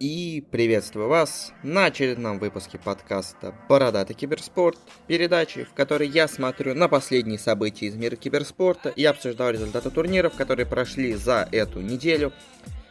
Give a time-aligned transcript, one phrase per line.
[0.00, 6.88] И приветствую вас на очередном выпуске подкаста «Бородатый киберспорт», передачи, в которой я смотрю на
[6.88, 12.32] последние события из мира киберспорта и обсуждаю результаты турниров, которые прошли за эту неделю.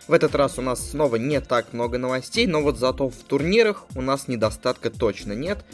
[0.07, 3.85] В этот раз у нас снова не так много новостей, но вот зато в турнирах
[3.95, 5.65] у нас недостатка точно нет.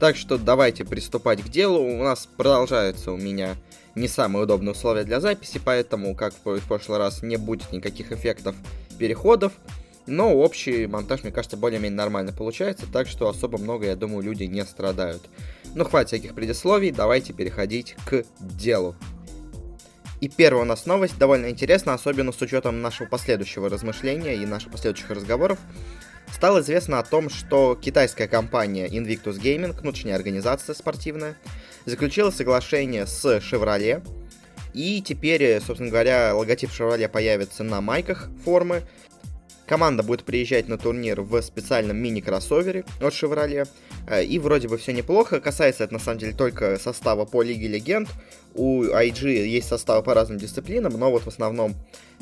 [0.00, 1.80] Так что давайте приступать к делу.
[1.80, 3.56] У нас продолжается у меня
[3.94, 8.54] не самые удобные условия для записи, поэтому, как в прошлый раз, не будет никаких эффектов
[8.98, 9.52] переходов.
[10.08, 14.44] Но общий монтаж, мне кажется, более-менее нормально получается, так что особо много, я думаю, люди
[14.44, 15.22] не страдают.
[15.74, 18.96] Ну, хватит всяких предисловий, давайте переходить к делу.
[20.20, 24.72] И первая у нас новость довольно интересна, особенно с учетом нашего последующего размышления и наших
[24.72, 25.58] последующих разговоров.
[26.32, 31.36] Стало известно о том, что китайская компания Invictus Gaming, ну, точнее, организация спортивная,
[31.84, 34.02] заключила соглашение с Chevrolet,
[34.74, 38.82] и теперь, собственно говоря, логотип Chevrolet появится на майках формы,
[39.68, 43.68] Команда будет приезжать на турнир в специальном мини-кроссовере от Chevrolet.
[44.06, 45.40] Э, и вроде бы все неплохо.
[45.40, 48.08] Касается это на самом деле только состава по Лиге Легенд.
[48.54, 51.74] У IG есть составы по разным дисциплинам, но вот в основном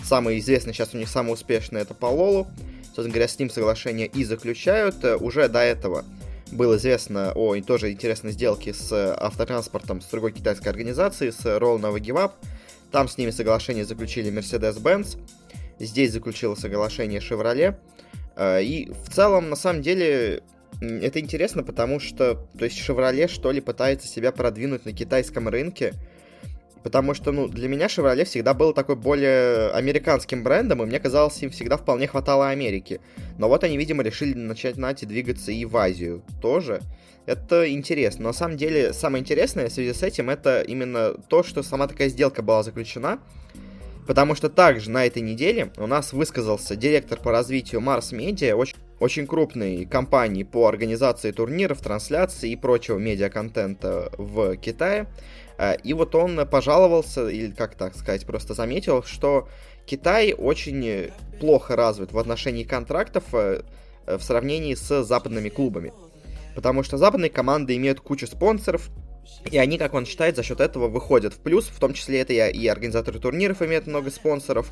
[0.02, 2.48] самый известный сейчас у них самый успешный это по Лолу.
[2.86, 5.04] Собственно говоря, с ним соглашение и заключают.
[5.04, 6.04] Э, уже до этого
[6.50, 12.00] было известно о тоже интересной сделке с автотранспортом с другой китайской организацией, с Roll Nova
[12.00, 12.32] Give Up.
[12.90, 15.18] Там с ними соглашение заключили Mercedes-Benz.
[15.78, 17.76] Здесь заключила соглашение Chevrolet.
[18.36, 20.42] Э, и в целом, на самом деле,
[20.80, 25.94] это интересно, потому что, то есть, Chevrolet, что ли, пытается себя продвинуть на китайском рынке,
[26.82, 31.42] потому что, ну, для меня Chevrolet всегда был такой более американским брендом, и мне казалось,
[31.42, 33.00] им всегда вполне хватало Америки.
[33.38, 36.80] Но вот они, видимо, решили начать нати двигаться и в Азию тоже.
[37.26, 38.22] Это интересно.
[38.22, 41.88] Но на самом деле, самое интересное в связи с этим, это именно то, что сама
[41.88, 43.18] такая сделка была заключена,
[44.06, 48.76] Потому что также на этой неделе у нас высказался директор по развитию Mars Media, очень,
[49.00, 55.08] очень крупной компании по организации турниров, трансляций и прочего медиаконтента в Китае.
[55.58, 59.48] Э, и вот он пожаловался, или как так сказать, просто заметил, что
[59.86, 61.10] Китай очень
[61.40, 63.62] плохо развит в отношении контрактов э,
[64.06, 65.92] в сравнении с западными клубами.
[66.54, 68.88] Потому что западные команды имеют кучу спонсоров,
[69.50, 72.32] и они, как он считает, за счет этого выходят в плюс, в том числе это
[72.32, 74.70] и организаторы турниров имеют много спонсоров,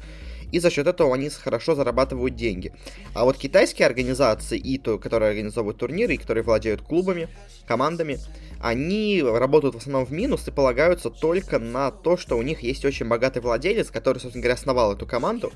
[0.54, 2.72] и за счет этого они хорошо зарабатывают деньги.
[3.12, 7.28] А вот китайские организации, и то, которые организовывают турниры, и которые владеют клубами,
[7.66, 8.20] командами,
[8.60, 12.84] они работают в основном в минус и полагаются только на то, что у них есть
[12.84, 15.53] очень богатый владелец, который, собственно говоря, основал эту команду,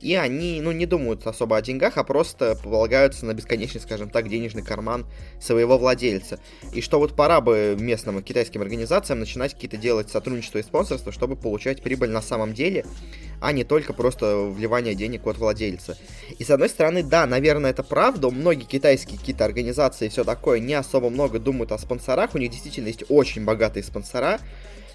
[0.00, 4.28] и они, ну, не думают особо о деньгах, а просто полагаются на бесконечный, скажем так,
[4.28, 5.06] денежный карман
[5.40, 6.38] своего владельца.
[6.74, 11.36] И что вот пора бы местным китайским организациям начинать какие-то делать сотрудничество и спонсорство, чтобы
[11.36, 12.84] получать прибыль на самом деле,
[13.42, 15.98] а не только просто вливание денег от владельца.
[16.38, 20.60] И с одной стороны, да, наверное, это правда, многие китайские какие-то организации и все такое
[20.60, 24.38] не особо много думают о спонсорах, у них действительно есть очень богатые спонсора,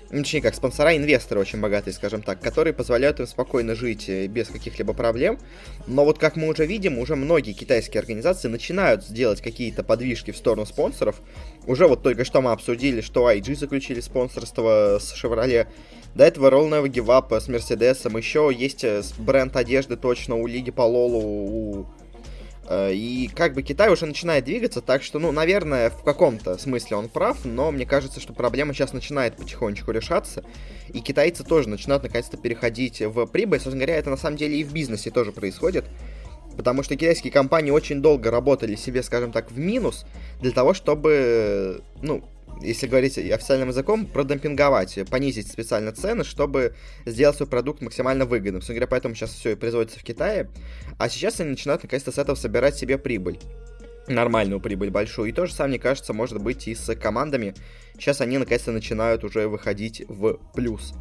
[0.10, 4.48] точнее как, спонсора, инвесторы очень богатые, скажем так, которые позволяют им спокойно жить э, без
[4.48, 5.40] каких-либо проблем.
[5.86, 10.38] Но вот как мы уже видим, уже многие китайские организации начинают сделать какие-то подвижки в
[10.38, 11.22] сторону спонсоров.
[11.66, 15.68] Уже вот только что мы обсудили, что IG заключили спонсорство с Chevrolet.
[16.16, 18.18] До этого Roll Never Give Up с Мерседесом.
[18.18, 21.88] Еще есть э, бренд одежды точно у Лиги по Лолу, у
[22.70, 27.08] и как бы Китай уже начинает двигаться, так что, ну, наверное, в каком-то смысле он
[27.10, 30.44] прав, но мне кажется, что проблема сейчас начинает потихонечку решаться,
[30.90, 33.60] и китайцы тоже начинают наконец-то переходить в прибыль.
[33.60, 35.86] Собственно говоря, это на самом деле и в бизнесе тоже происходит,
[36.58, 40.06] потому что китайские компании очень долго работали себе, скажем так, в минус
[40.42, 42.24] для того, чтобы, ну,
[42.62, 46.76] если говорить официальным языком, продемпинговать, понизить специально цены, чтобы
[47.06, 48.62] сделать свой продукт максимально выгодным.
[48.62, 50.50] Собственно говоря, поэтому сейчас все и производится в Китае.
[50.98, 53.40] А сейчас они начинают наконец-то с этого собирать себе прибыль.
[54.08, 55.30] Нормальную прибыль большую.
[55.30, 57.54] И то же самое, мне кажется, может быть и с командами.
[57.96, 60.94] Сейчас они наконец-то начинают уже выходить в плюс.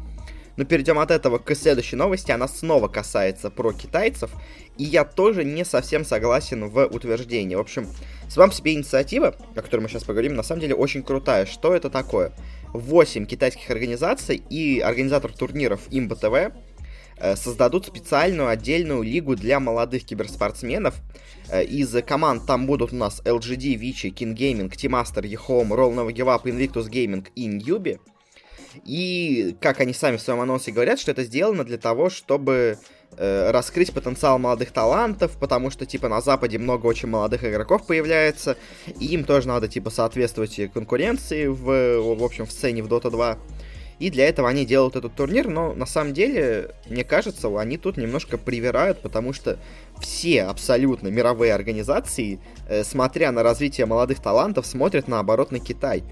[0.57, 2.31] Но перейдем от этого к следующей новости.
[2.31, 4.31] Она снова касается про китайцев.
[4.77, 7.55] И я тоже не совсем согласен в утверждении.
[7.55, 7.87] В общем,
[8.27, 11.45] сама по себе инициатива, о которой мы сейчас поговорим, на самом деле очень крутая.
[11.45, 12.33] Что это такое?
[12.73, 16.53] 8 китайских организаций и организатор турниров Имба ТВ
[17.17, 20.95] э, создадут специальную отдельную лигу для молодых киберспортсменов.
[21.49, 25.93] Э, из команд там будут у нас LGD, Vici, King Gaming, Team Master, eHome, Roll
[25.93, 27.99] Nova Give Up, Invictus Gaming и Newbie.
[28.85, 32.77] И, как они сами в своем анонсе говорят, что это сделано для того, чтобы
[33.17, 38.57] э, раскрыть потенциал молодых талантов, потому что, типа, на Западе много очень молодых игроков появляется,
[38.99, 43.37] и им тоже надо, типа, соответствовать конкуренции в, в общем, в сцене в Dota 2.
[43.99, 47.97] И для этого они делают этот турнир, но на самом деле, мне кажется, они тут
[47.97, 49.57] немножко привирают, потому что
[49.99, 56.03] все абсолютно мировые организации, э, смотря на развитие молодых талантов, смотрят наоборот на Китай.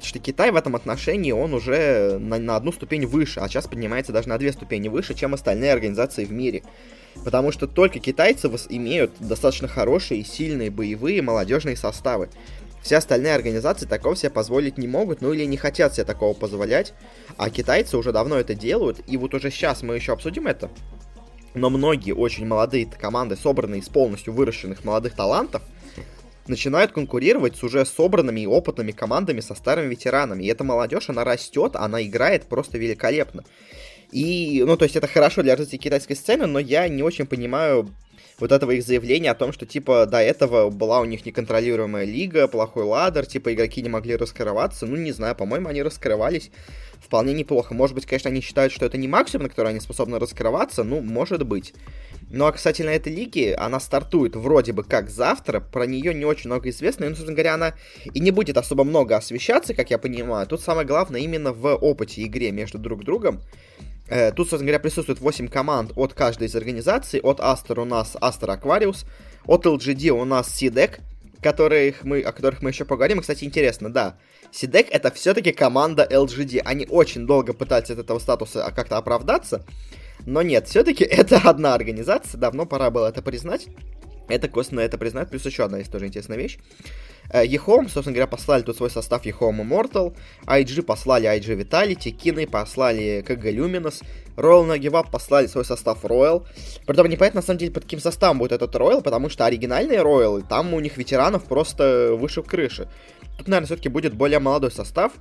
[0.00, 4.12] Что Китай в этом отношении, он уже на, на одну ступень выше, а сейчас поднимается
[4.12, 6.62] даже на две ступени выше, чем остальные организации в мире.
[7.24, 12.28] Потому что только китайцы имеют достаточно хорошие, сильные боевые молодежные составы.
[12.82, 16.94] Все остальные организации такого себе позволить не могут, ну или не хотят себе такого позволять.
[17.36, 20.70] А китайцы уже давно это делают, и вот уже сейчас мы еще обсудим это.
[21.54, 25.62] Но многие очень молодые команды, собранные из полностью выращенных молодых талантов,
[26.48, 30.44] начинают конкурировать с уже собранными и опытными командами со старыми ветеранами.
[30.44, 33.44] И эта молодежь, она растет, она играет просто великолепно.
[34.10, 37.90] И, ну, то есть это хорошо для развития китайской сцены, но я не очень понимаю
[38.38, 42.46] вот этого их заявления о том, что, типа, до этого была у них неконтролируемая лига,
[42.48, 44.86] плохой ладер, типа, игроки не могли раскрываться.
[44.86, 46.50] Ну, не знаю, по-моему, они раскрывались
[47.00, 47.74] вполне неплохо.
[47.74, 51.00] Может быть, конечно, они считают, что это не максимум, на который они способны раскрываться, ну,
[51.00, 51.74] может быть.
[52.30, 56.50] Ну, а касательно этой лиги, она стартует вроде бы как завтра, про нее не очень
[56.50, 57.74] много известно, и, ну, собственно говоря, она
[58.12, 60.46] и не будет особо много освещаться, как я понимаю.
[60.46, 63.40] Тут самое главное именно в опыте игре между друг другом.
[64.08, 67.20] Э, тут, собственно говоря, присутствует 8 команд от каждой из организаций.
[67.20, 69.04] От Aster у нас Aster Aquarius,
[69.44, 71.00] от LGD у нас SeaDeck,
[71.42, 73.18] которых мы, о которых мы еще поговорим.
[73.18, 74.16] И, кстати, интересно, да,
[74.52, 76.62] SeaDeck это все-таки команда LGD.
[76.64, 79.64] Они очень долго пытались от этого статуса как-то оправдаться,
[80.24, 83.68] но нет, все-таки это одна организация, давно пора было это признать.
[84.28, 86.58] Это косвенно это признать, плюс еще одна есть тоже интересная вещь.
[87.44, 90.14] Ехом, э, собственно говоря, послали тут свой состав Ехом Immortal,
[90.46, 94.02] IG послали IG Vitality, Кины послали КГ Luminous,
[94.36, 96.46] Royal на послали свой состав Royal.
[96.86, 100.44] Притом непонятно, на самом деле, под каким составом будет этот Royal, потому что оригинальные Royal,
[100.48, 102.88] там у них ветеранов просто выше крыши.
[103.36, 105.12] Тут, наверное, все-таки будет более молодой состав.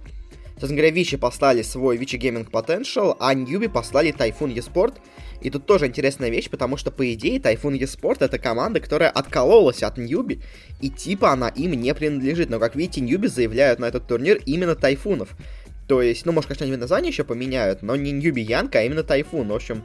[0.60, 4.96] Собственно говоря, Вичи послали свой Вичи Gaming Potential, а Ньюби послали Typhoon eSport.
[5.40, 9.84] И тут тоже интересная вещь, потому что, по идее, Typhoon eSport это команда, которая откололась
[9.84, 10.42] от Ньюби,
[10.82, 12.50] и типа она им не принадлежит.
[12.50, 15.30] Но, как видите, Ньюби заявляют на этот турнир именно Тайфунов.
[15.88, 19.04] То есть, ну, может, конечно, они название еще поменяют, но не Ньюби Янка, а именно
[19.04, 19.50] Тайфун.
[19.50, 19.84] В общем,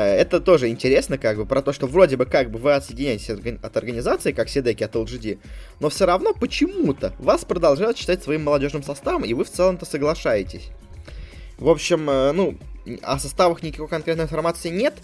[0.00, 3.76] это тоже интересно, как бы, про то, что вроде бы как бы вы отсоединяетесь от
[3.76, 5.38] организации, как Седеки от LGD,
[5.80, 10.68] но все равно почему-то вас продолжают считать своим молодежным составом, и вы в целом-то соглашаетесь.
[11.58, 12.58] В общем, э, ну,
[13.02, 14.94] о составах никакой конкретной информации нет.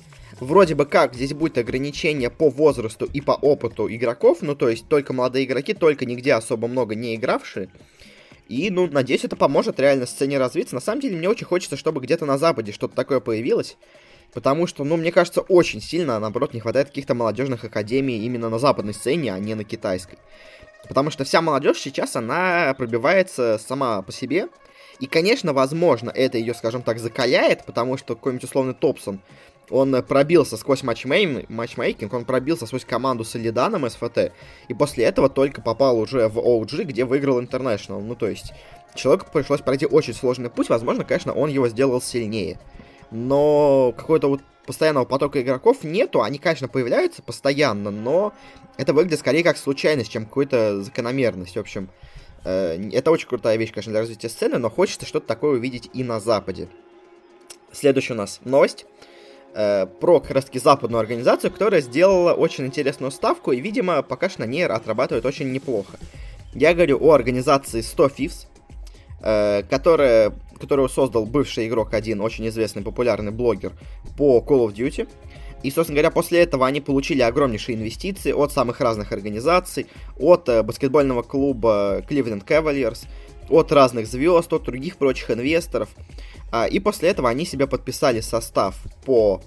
[0.41, 4.89] Вроде бы как здесь будет ограничение по возрасту и по опыту игроков, ну то есть
[4.89, 7.69] только молодые игроки, только нигде особо много не игравшие.
[8.49, 10.75] И, ну, надеюсь, это поможет реально сцене развиться.
[10.75, 13.79] На самом деле, мне очень хочется, чтобы где-то на Западе что-то такое появилось.
[14.33, 18.59] Потому что, ну, мне кажется, очень сильно, наоборот, не хватает каких-то молодежных академий именно на
[18.59, 20.19] западной сцене, а не на китайской.
[20.89, 24.49] Потому что вся молодежь сейчас, она пробивается сама по себе.
[25.01, 29.21] И, конечно, возможно, это ее, скажем так, закаляет, потому что какой-нибудь условный Топсон,
[29.69, 34.33] он пробился сквозь матчмейн, матчмейкинг, он пробился сквозь команду с Элиданом СФТ,
[34.69, 38.01] и после этого только попал уже в OG, где выиграл International.
[38.01, 38.53] Ну, то есть,
[38.95, 42.59] человеку пришлось пройти очень сложный путь, возможно, конечно, он его сделал сильнее.
[43.13, 48.33] Но какой-то вот постоянного потока игроков нету, они, конечно, появляются постоянно, но
[48.77, 51.57] это выглядит скорее как случайность, чем какую-то закономерность.
[51.57, 51.91] В общем,
[52.45, 56.03] э, это очень крутая вещь, конечно, для развития сцены, но хочется что-то такое увидеть и
[56.03, 56.69] на Западе.
[57.73, 58.87] Следующая у нас новость
[59.55, 64.29] э, про как раз таки западную организацию, которая сделала очень интересную ставку и, видимо, пока
[64.29, 65.99] что на ней отрабатывает очень неплохо.
[66.55, 68.47] Я говорю о организации 100 Fifths,
[69.23, 73.73] э, которая, которую создал бывший игрок один, очень известный популярный блогер
[74.17, 75.09] по Call of Duty.
[75.65, 79.89] И, собственно говоря, после этого они получили огромнейшие инвестиции от самых разных организаций,
[80.19, 83.07] от э, баскетбольного клуба Cleveland Cavaliers,
[83.49, 85.89] от разных звезд, от других прочих инвесторов.
[86.53, 89.41] А, и после этого они себе подписали состав по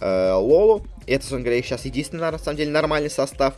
[0.00, 0.84] э, Лолу.
[1.06, 3.54] Это, собственно говоря, сейчас единственный, на самом деле, нормальный состав.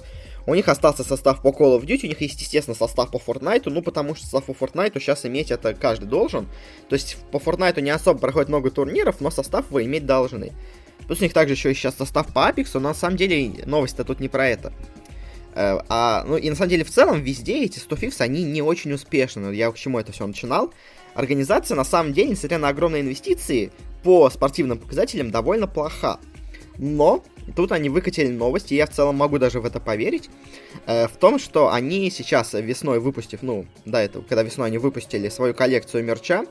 [0.50, 3.70] У них остался состав по Call of Duty, у них есть, естественно, состав по Fortnite,
[3.70, 6.48] ну, потому что состав по Fortnite сейчас иметь это каждый должен.
[6.88, 10.52] То есть по Fortnite не особо проходит много турниров, но состав вы иметь должны.
[11.06, 14.02] Плюс у них также еще и сейчас состав по Apex, но на самом деле новость-то
[14.02, 14.72] тут не про это.
[15.54, 18.60] Э, а, ну и на самом деле в целом везде эти 100 Fifths, они не
[18.60, 19.54] очень успешны.
[19.54, 20.74] Я к чему это все начинал
[21.14, 23.70] организация на самом деле, несмотря на огромные инвестиции,
[24.02, 26.18] по спортивным показателям довольно плоха.
[26.76, 30.30] Но тут они выкатили новости, и я в целом могу даже в это поверить,
[30.86, 35.28] э, в том, что они сейчас весной выпустив, ну, до этого, когда весной они выпустили
[35.28, 36.44] свою коллекцию мерча,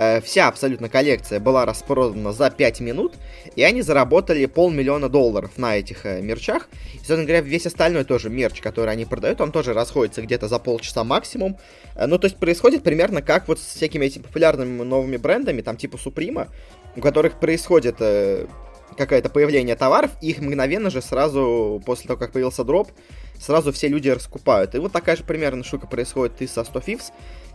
[0.00, 3.14] Э, вся абсолютно коллекция была распродана за 5 минут,
[3.56, 6.68] и они заработали полмиллиона долларов на этих э, мерчах.
[6.94, 10.60] И, собственно говоря, весь остальной тоже мерч, который они продают, он тоже расходится где-то за
[10.60, 11.58] полчаса максимум.
[11.96, 15.76] Э, ну, то есть происходит примерно как вот с всякими этими популярными новыми брендами, там
[15.76, 16.46] типа Supreme,
[16.94, 18.46] у которых происходит э,
[18.96, 22.90] какое-то появление товаров, и их мгновенно же сразу, после того, как появился дроп,
[23.40, 24.74] сразу все люди раскупают.
[24.74, 27.12] И вот такая же примерно штука происходит и со 100 Fifths.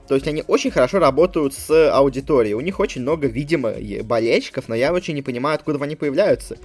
[0.07, 2.55] То есть они очень хорошо работают с аудиторией.
[2.55, 3.73] У них очень много, видимо,
[4.03, 6.57] болельщиков, но я очень не понимаю, откуда они появляются.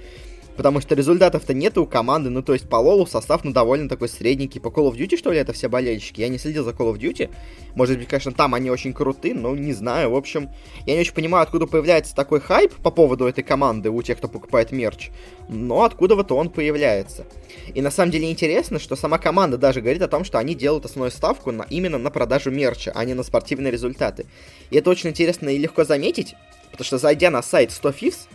[0.57, 4.09] Потому что результатов-то нет у команды, ну то есть по Лолу состав, ну довольно такой
[4.09, 4.59] средненький.
[4.59, 6.19] По Call of Duty, что ли, это все болельщики?
[6.19, 7.29] Я не следил за Call of Duty.
[7.75, 10.11] Может быть, конечно, там они очень круты, но не знаю.
[10.11, 10.49] В общем,
[10.85, 14.27] я не очень понимаю, откуда появляется такой хайп по поводу этой команды у тех, кто
[14.27, 15.11] покупает мерч.
[15.47, 17.25] Но откуда вот он появляется.
[17.73, 20.85] И на самом деле интересно, что сама команда даже говорит о том, что они делают
[20.85, 24.25] основную ставку на, именно на продажу мерча, а не на спортивные результаты.
[24.71, 26.35] И это очень интересно и легко заметить,
[26.71, 28.27] потому что зайдя на сайт 100 Fifths,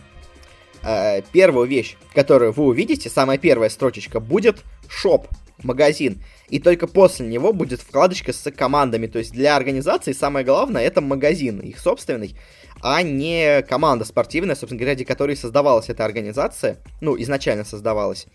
[0.85, 5.27] э, первую вещь, которую вы увидите, самая первая строчечка, будет шоп,
[5.63, 6.21] магазин.
[6.49, 9.07] И только после него будет вкладочка с командами.
[9.07, 12.35] То есть для организации самое главное это магазин, их собственный,
[12.81, 16.77] а не команда спортивная, собственно говоря, ради которой создавалась эта организация.
[17.01, 18.27] Ну, изначально создавалась.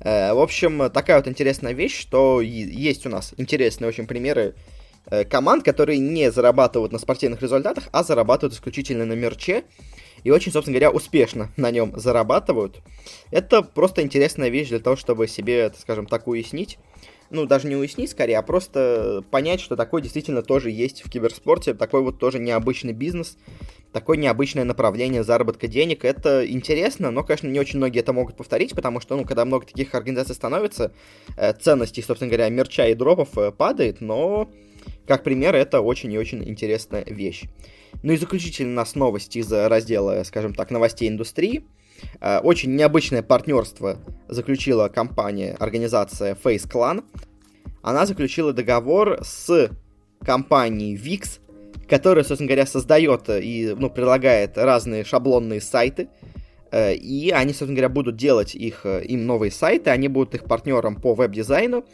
[0.00, 4.54] Э, в общем, такая вот интересная вещь, что есть у нас интересные очень примеры
[5.06, 9.64] э, команд, которые не зарабатывают на спортивных результатах, а зарабатывают исключительно на мерче
[10.24, 12.80] и очень, собственно говоря, успешно на нем зарабатывают.
[13.30, 16.78] Это просто интересная вещь для того, чтобы себе, скажем так, уяснить.
[17.30, 21.72] Ну, даже не уяснить скорее, а просто понять, что такое действительно тоже есть в киберспорте,
[21.72, 23.38] такой вот тоже необычный бизнес,
[23.90, 26.04] такое необычное направление заработка денег.
[26.04, 29.64] Это интересно, но, конечно, не очень многие это могут повторить, потому что, ну, когда много
[29.64, 30.92] таких организаций становится,
[31.38, 34.50] э, ценности, собственно говоря, мерча и дропов э, падает, но,
[35.06, 37.44] как пример, это очень и очень интересная вещь.
[38.02, 41.64] Ну и заключительно у нас новость из раздела, скажем так, новостей индустрии.
[42.20, 43.98] Э, очень необычное партнерство
[44.28, 47.04] заключила компания, организация Face Clan.
[47.82, 49.70] Она заключила договор с
[50.24, 51.40] компанией VIX,
[51.88, 56.08] которая, собственно говоря, создает и ну, предлагает разные шаблонные сайты.
[56.72, 60.44] Э, и они, собственно говоря, будут делать их, э, им новые сайты, они будут их
[60.44, 61.84] партнером по веб-дизайну.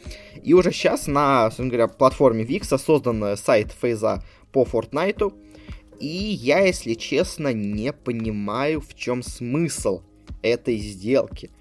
[0.41, 5.31] И уже сейчас на, собственно говоря, платформе VIX создан сайт Фейза по Fortnite,
[5.99, 10.01] и я, если честно, не понимаю, в чем смысл
[10.41, 11.51] этой сделки.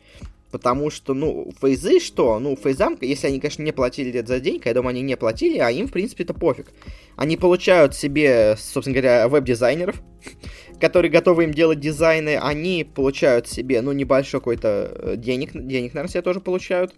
[0.50, 2.38] Потому что, ну, фейзы что?
[2.38, 5.59] Ну, фейзам, если они, конечно, не платили это за деньги, я думаю, они не платили,
[5.59, 6.73] а им, в принципе, это пофиг.
[7.17, 10.00] Они получают себе, собственно говоря, веб-дизайнеров,
[10.81, 16.11] которые готовы им делать дизайны, они получают себе, ну, небольшой какой-то э, денег, денег, наверное,
[16.11, 16.95] себе тоже получают.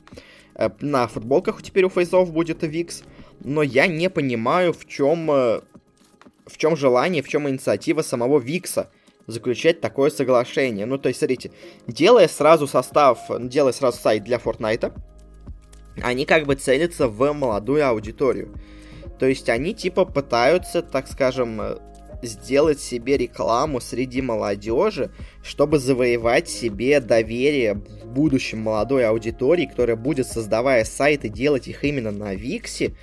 [0.55, 3.03] Э, на футболках теперь у фейзов будет VIX,
[3.43, 5.61] но я не понимаю, в чем э,
[6.51, 8.91] в чем желание, в чем инициатива самого Викса
[9.27, 10.87] заключать такое соглашение.
[10.87, 11.53] Ну, то есть, смотрите,
[11.87, 14.93] делая сразу состав, делая сразу сайт для Fortnite,
[16.03, 18.55] они как бы целятся в молодую аудиторию.
[19.19, 21.61] То есть они типа пытаются, так скажем,
[22.23, 25.11] сделать себе рекламу среди молодежи,
[25.43, 32.11] чтобы завоевать себе доверие в будущем молодой аудитории, которая будет, создавая сайты, делать их именно
[32.11, 32.95] на Виксе,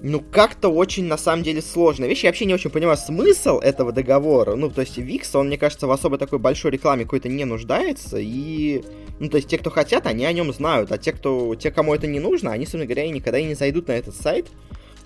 [0.00, 2.22] ну, как-то очень, на самом деле, сложная вещь.
[2.22, 4.54] Я вообще не очень понимаю смысл этого договора.
[4.54, 8.18] Ну, то есть, Викс, он, мне кажется, в особо такой большой рекламе какой-то не нуждается.
[8.18, 8.84] И,
[9.18, 10.92] ну, то есть, те, кто хотят, они о нем знают.
[10.92, 13.88] А те, кто, те, кому это не нужно, они, собственно говоря, никогда и не зайдут
[13.88, 14.46] на этот сайт,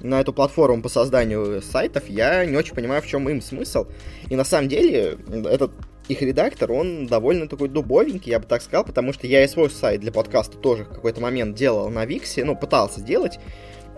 [0.01, 2.09] на эту платформу по созданию сайтов.
[2.09, 3.87] Я не очень понимаю, в чем им смысл.
[4.29, 5.73] И, на самом деле, этот
[6.09, 9.71] их редактор, он довольно такой дубовенький, я бы так сказал, потому что я и свой
[9.71, 13.39] сайт для подкаста тоже в какой-то момент делал на Виксе, ну, пытался сделать,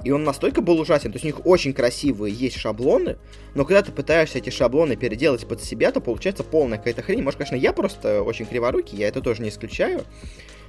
[0.04, 1.10] и он настолько был ужасен.
[1.10, 3.16] То есть у них очень красивые есть шаблоны,
[3.54, 7.22] но когда ты пытаешься эти шаблоны переделать под себя, то получается полная какая-то хрень.
[7.22, 10.04] Может, конечно, я просто очень криворукий, я это тоже не исключаю.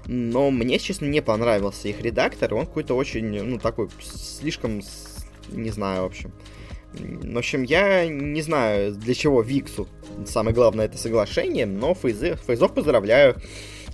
[0.07, 2.53] Но мне, честно, не понравился их редактор.
[2.53, 4.81] Он какой-то очень, ну, такой, слишком,
[5.49, 6.31] не знаю, в общем.
[6.93, 9.87] В общем, я не знаю, для чего Виксу
[10.25, 13.35] самое главное это соглашение, но Фейзы, Фейзов поздравляю.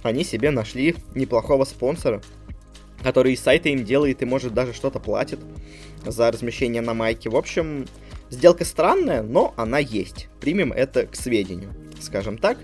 [0.04, 2.22] Они себе нашли неплохого спонсора
[3.04, 5.40] который сайты им делает и может даже что-то платит
[6.06, 7.30] за размещение на майке.
[7.30, 7.88] В общем,
[8.30, 10.28] сделка странная, но она есть.
[10.40, 12.58] Примем это к сведению, скажем так.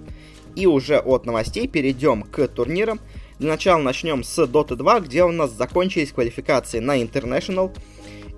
[0.56, 3.00] И уже от новостей перейдем к турнирам.
[3.38, 7.76] Для начала начнем с Dota 2, где у нас закончились квалификации на International.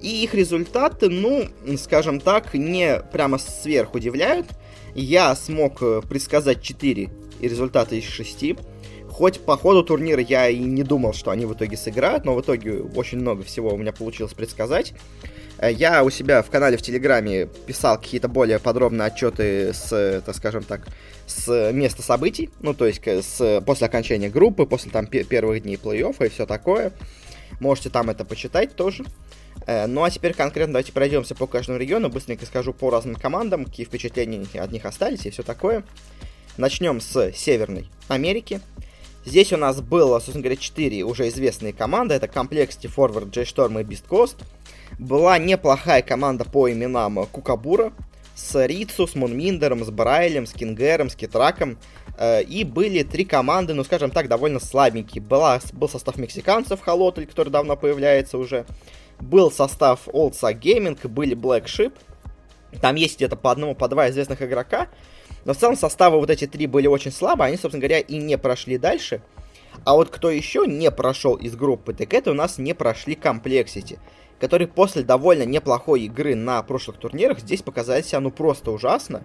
[0.01, 4.47] И их результаты, ну, скажем так, не прямо сверх удивляют.
[4.95, 7.09] Я смог предсказать 4
[7.41, 8.55] результата из 6.
[9.19, 12.39] Хоть по ходу турнира я и не думал, что они в итоге сыграют, но в
[12.39, 14.93] итоге очень много всего у меня получилось предсказать.
[15.57, 20.33] Э, я у себя в канале в Телеграме писал какие-то более подробные отчеты с, так
[20.37, 20.87] скажем так,
[21.27, 26.27] с места событий, ну, то есть с, после окончания группы, после там первых дней плей-оффа
[26.27, 26.93] и все такое.
[27.59, 29.03] Можете там это почитать тоже.
[29.67, 33.65] Э, ну а теперь конкретно давайте пройдемся по каждому региону, быстренько скажу по разным командам,
[33.65, 35.83] какие впечатления от них остались и все такое.
[36.55, 38.61] Начнем с Северной Америки.
[39.25, 42.15] Здесь у нас было, собственно говоря, 4 уже известные команды.
[42.15, 44.37] Это Complexity, Forward, J-Storm и Beast Coast.
[44.97, 47.93] Была неплохая команда по именам Кукабура,
[48.35, 51.77] с Рицу, с Мунминдером, с Брайлем, с Кингером, с Китраком.
[52.17, 55.21] Э, и были три команды, ну, скажем так, довольно слабенькие.
[55.21, 58.65] Была, был состав мексиканцев, Холотль, который давно появляется уже.
[59.19, 61.93] Был состав Sack Gaming, были Black Ship.
[62.81, 64.87] Там есть где-то по одному, по два известных игрока.
[65.45, 68.37] Но в целом составы вот эти три были очень слабые, они, собственно говоря, и не
[68.37, 69.21] прошли дальше.
[69.85, 73.99] А вот кто еще не прошел из группы, так это у нас не прошли Complexity,
[74.39, 79.23] которые после довольно неплохой игры на прошлых турнирах здесь показали себя ну просто ужасно.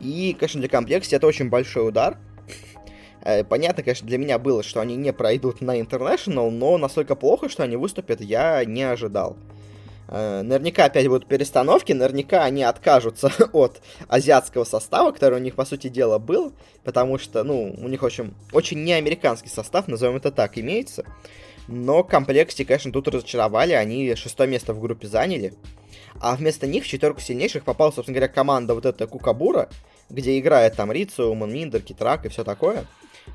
[0.00, 2.18] И, конечно, для Complexity это очень большой удар.
[3.22, 7.48] Э, понятно, конечно, для меня было, что они не пройдут на International, но настолько плохо,
[7.48, 9.36] что они выступят, я не ожидал.
[10.08, 15.64] Э, наверняка опять будут перестановки, наверняка они откажутся от азиатского состава, который у них, по
[15.64, 16.52] сути дела, был,
[16.84, 21.04] потому что, ну, у них очень, очень неамериканский состав, назовем это так, имеется.
[21.68, 25.54] Но комплекте, конечно, тут разочаровали, они шестое место в группе заняли.
[26.20, 29.68] А вместо них в четверку сильнейших попала, собственно говоря, команда вот эта Кукабура,
[30.08, 32.86] где играет там Рицу, Манминдер, Китрак и все такое.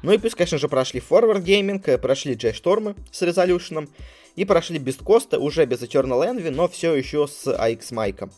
[0.04, 3.90] Ну и плюс, конечно же, прошли Forward Gaming, э, прошли Джей Штормы с Резолюшеном,
[4.36, 8.32] и прошли без Коста, уже без Eternal Envy, но все еще с AX Майком.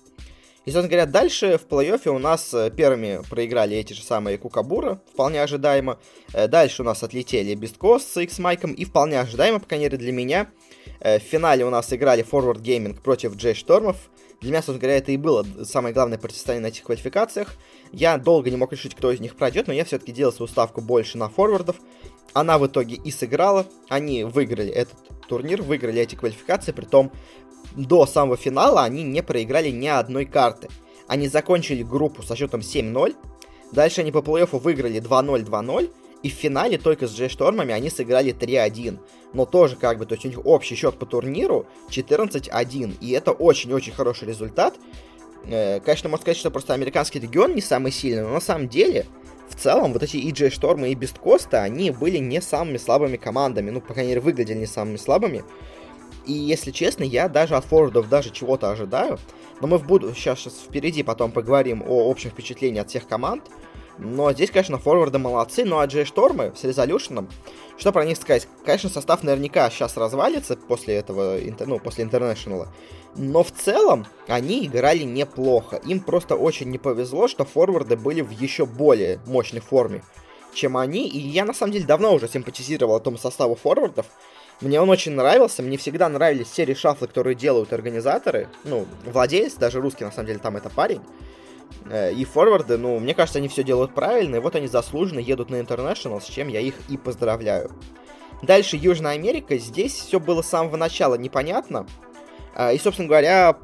[0.66, 5.02] И, собственно говоря, дальше в плей-оффе у нас э, первыми проиграли эти же самые Кукабура,
[5.12, 6.00] вполне ожидаемо.
[6.34, 9.98] Э, дальше у нас отлетели Бесткост с X Майком, и вполне ожидаемо, по крайней мере,
[9.98, 10.50] для меня.
[11.02, 13.98] Э, в финале у нас играли Forward Gaming против Джей Штормов.
[14.40, 17.56] Для меня, собственно говоря, это и было самое главное противостояние на этих квалификациях.
[17.92, 20.80] Я долго не мог решить, кто из них пройдет, но я все-таки делал свою ставку
[20.80, 21.76] больше на форвардов.
[22.32, 23.66] Она в итоге и сыграла.
[23.90, 24.96] Они выиграли этот
[25.34, 27.12] турнир, выиграли эти квалификации, при том
[27.76, 30.70] до самого финала они не проиграли ни одной карты.
[31.08, 33.16] Они закончили группу со счетом 7-0,
[33.72, 38.32] дальше они по плей-оффу выиграли 2-0, 2-0, и в финале только с Джей-Штормами они сыграли
[38.32, 39.00] 3-1.
[39.34, 43.32] Но тоже как бы, то есть у них общий счет по турниру 14-1, и это
[43.32, 44.76] очень-очень хороший результат.
[45.46, 49.08] Э, конечно, можно сказать, что просто американский регион не самый сильный, но на самом деле
[49.50, 53.82] в целом вот эти EJ Штормы и Бесткоста, они были не самыми слабыми командами, ну,
[53.82, 55.44] по крайней мере, выглядели не самыми слабыми.
[56.26, 59.20] И, если честно, я даже от форвардов даже чего-то ожидаю.
[59.62, 63.44] Но мы в буду сейчас, сейчас впереди потом поговорим о общем впечатлении от всех команд.
[63.98, 67.30] Но здесь, конечно, форварды молодцы, ну а Джей Штормы с Резолюшеном,
[67.78, 68.48] что про них сказать?
[68.66, 72.70] Конечно, состав наверняка сейчас развалится после этого, ну, после Интернешнала.
[73.16, 75.80] Но в целом они играли неплохо.
[75.86, 80.04] Им просто очень не повезло, что форварды были в еще более мощной форме,
[80.54, 81.08] чем они.
[81.08, 84.08] И я на самом деле давно уже симпатизировал этому составу форвардов.
[84.62, 89.82] Мне он очень нравился, мне всегда нравились все решафлы, которые делают организаторы, ну, владелец, даже
[89.82, 91.02] русский, на самом деле, там это парень.
[91.90, 95.50] Э, и форварды, ну, мне кажется, они все делают правильно, и вот они заслуженно едут
[95.50, 97.72] на International, с чем я их и поздравляю.
[98.42, 101.86] Дальше Южная Америка, здесь все было с самого начала непонятно,
[102.56, 103.58] э, и, собственно говоря,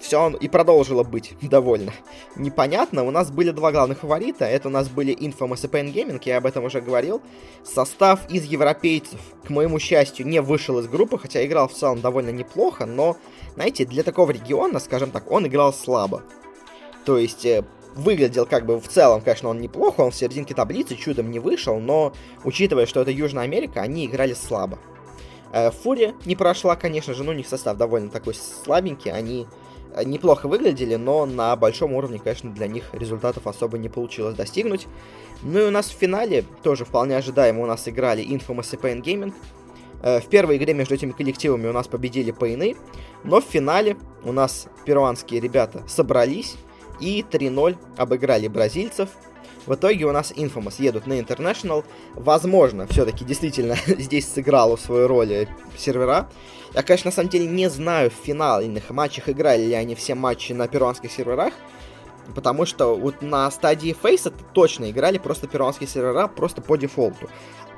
[0.00, 1.92] все и продолжило быть довольно
[2.36, 3.04] непонятно.
[3.04, 4.44] У нас были два главных фаворита.
[4.44, 7.20] Это у нас были Infamous и Pain Gaming, я об этом уже говорил.
[7.64, 12.30] Состав из европейцев, к моему счастью, не вышел из группы, хотя играл в целом довольно
[12.30, 13.16] неплохо, но,
[13.54, 16.22] знаете, для такого региона, скажем так, он играл слабо.
[17.08, 20.94] То есть, э, выглядел как бы в целом, конечно, он неплохо, он в серединке таблицы
[20.94, 22.12] чудом не вышел, но,
[22.44, 24.78] учитывая, что это Южная Америка, они играли слабо.
[25.50, 29.46] Э, Фурия не прошла, конечно же, но у них состав довольно такой слабенький, они
[29.94, 34.86] Э, неплохо выглядели, но на большом уровне, конечно, для них результатов особо не получилось достигнуть.
[35.42, 39.02] Ну и у нас в финале, тоже вполне ожидаемо, у нас играли Infamous и Pain
[39.02, 39.32] Gaming.
[40.00, 42.76] В первой игре между этими коллективами у нас победили Пейны,
[43.24, 46.54] но в финале у нас перуанские ребята собрались
[47.00, 49.10] и 3-0 обыграли бразильцев.
[49.66, 51.84] В итоге у нас Infamous едут на International.
[52.14, 56.28] Возможно, все-таки действительно здесь сыграла свою роль сервера.
[56.74, 60.52] Я, конечно, на самом деле не знаю в финальных матчах, играли ли они все матчи
[60.52, 61.52] на перуанских серверах,
[62.34, 67.28] потому что вот на стадии фейса точно играли просто перуанские сервера, просто по дефолту.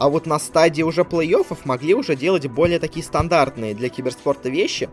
[0.01, 4.89] А вот на стадии уже плей-оффов могли уже делать более такие стандартные для киберспорта вещи,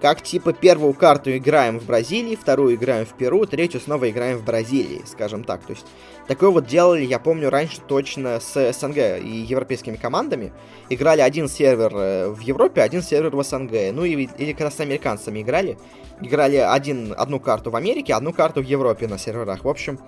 [0.00, 4.44] как типа первую карту играем в Бразилии, вторую играем в Перу, третью снова играем в
[4.46, 5.62] Бразилии, скажем так.
[5.66, 5.84] То есть
[6.26, 10.54] такое вот делали, я помню, раньше точно с СНГ и европейскими командами.
[10.88, 13.92] Играли один сервер э, в Европе, один сервер в СНГ.
[13.92, 15.76] Ну и, или когда с американцами играли.
[16.22, 19.64] Играли один, одну карту в Америке, одну карту в Европе на серверах.
[19.64, 19.98] В общем,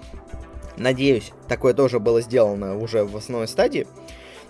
[0.79, 3.87] надеюсь, такое тоже было сделано уже в основной стадии.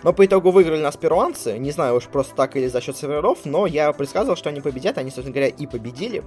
[0.03, 1.57] Но по итогу выиграли нас перуанцы.
[1.57, 4.97] Не знаю уж просто так или за счет серверов, но я предсказывал, что они победят.
[4.97, 6.23] Они, собственно говоря, и победили.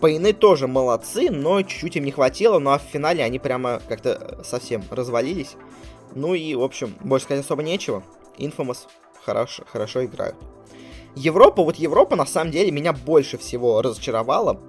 [0.00, 2.58] Пейны тоже молодцы, но чуть-чуть им не хватило.
[2.58, 5.56] Ну а в финале они прямо как-то совсем развалились.
[6.14, 8.02] Ну и, в общем, больше сказать особо нечего.
[8.38, 8.86] Infamous
[9.22, 10.36] хорошо, хорошо играют.
[11.14, 14.60] Европа, вот Европа на самом деле меня больше всего разочаровала.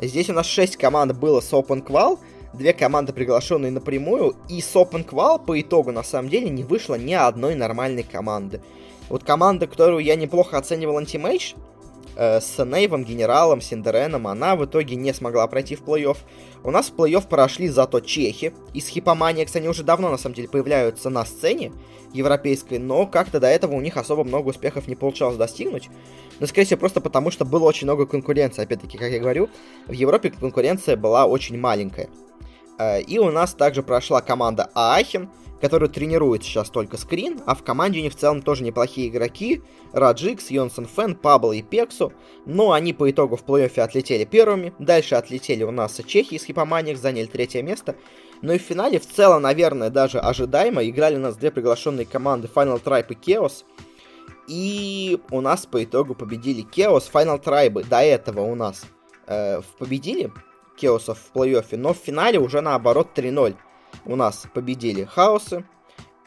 [0.00, 2.18] Здесь у нас 6 команд было с Open Qual,
[2.52, 6.94] две команды, приглашенные напрямую, и с Open Qual по итогу на самом деле не вышло
[6.94, 8.60] ни одной нормальной команды.
[9.08, 11.54] Вот команда, которую я неплохо оценивал антимейдж,
[12.16, 16.18] э, с Нейвом, Генералом, Синдереном, она в итоге не смогла пройти в плей-офф.
[16.64, 20.48] У нас в плей-офф прошли зато чехи из Хипоманиакс, они уже давно на самом деле
[20.48, 21.72] появляются на сцене
[22.12, 25.88] европейской, но как-то до этого у них особо много успехов не получалось достигнуть.
[26.40, 28.62] Но, скорее всего, просто потому, что было очень много конкуренции.
[28.62, 29.48] Опять-таки, как я говорю,
[29.86, 32.08] в Европе конкуренция была очень маленькая.
[32.78, 35.28] Э, и у нас также прошла команда Аахен,
[35.60, 39.62] которая тренирует сейчас только скрин, а в команде у них в целом тоже неплохие игроки.
[39.92, 42.12] Раджикс, Йонсон Фен, Пабло и Пексу.
[42.46, 44.72] Но они по итогу в плей-оффе отлетели первыми.
[44.78, 47.96] Дальше отлетели у нас Чехии с Хипоманиях, заняли третье место.
[48.42, 52.48] Ну и в финале в целом, наверное, даже ожидаемо играли у нас две приглашенные команды
[52.52, 53.64] Final Tribe и Chaos.
[54.46, 57.86] И у нас по итогу победили Chaos, Final Tribe.
[57.88, 58.84] До этого у нас
[59.26, 60.30] э, победили
[60.80, 63.56] Кеосов в плей-оффе, но в финале уже наоборот 3-0
[64.04, 65.64] у нас победили Хаосы,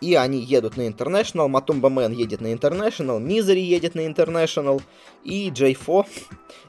[0.01, 4.81] и они едут на International, Матумба Мэн едет на International, Мизери едет на International,
[5.23, 6.05] и Джей Фо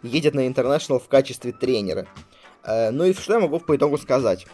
[0.03, 2.07] едет на International в качестве тренера.
[2.63, 4.47] Э, ну и что я могу по итогу сказать?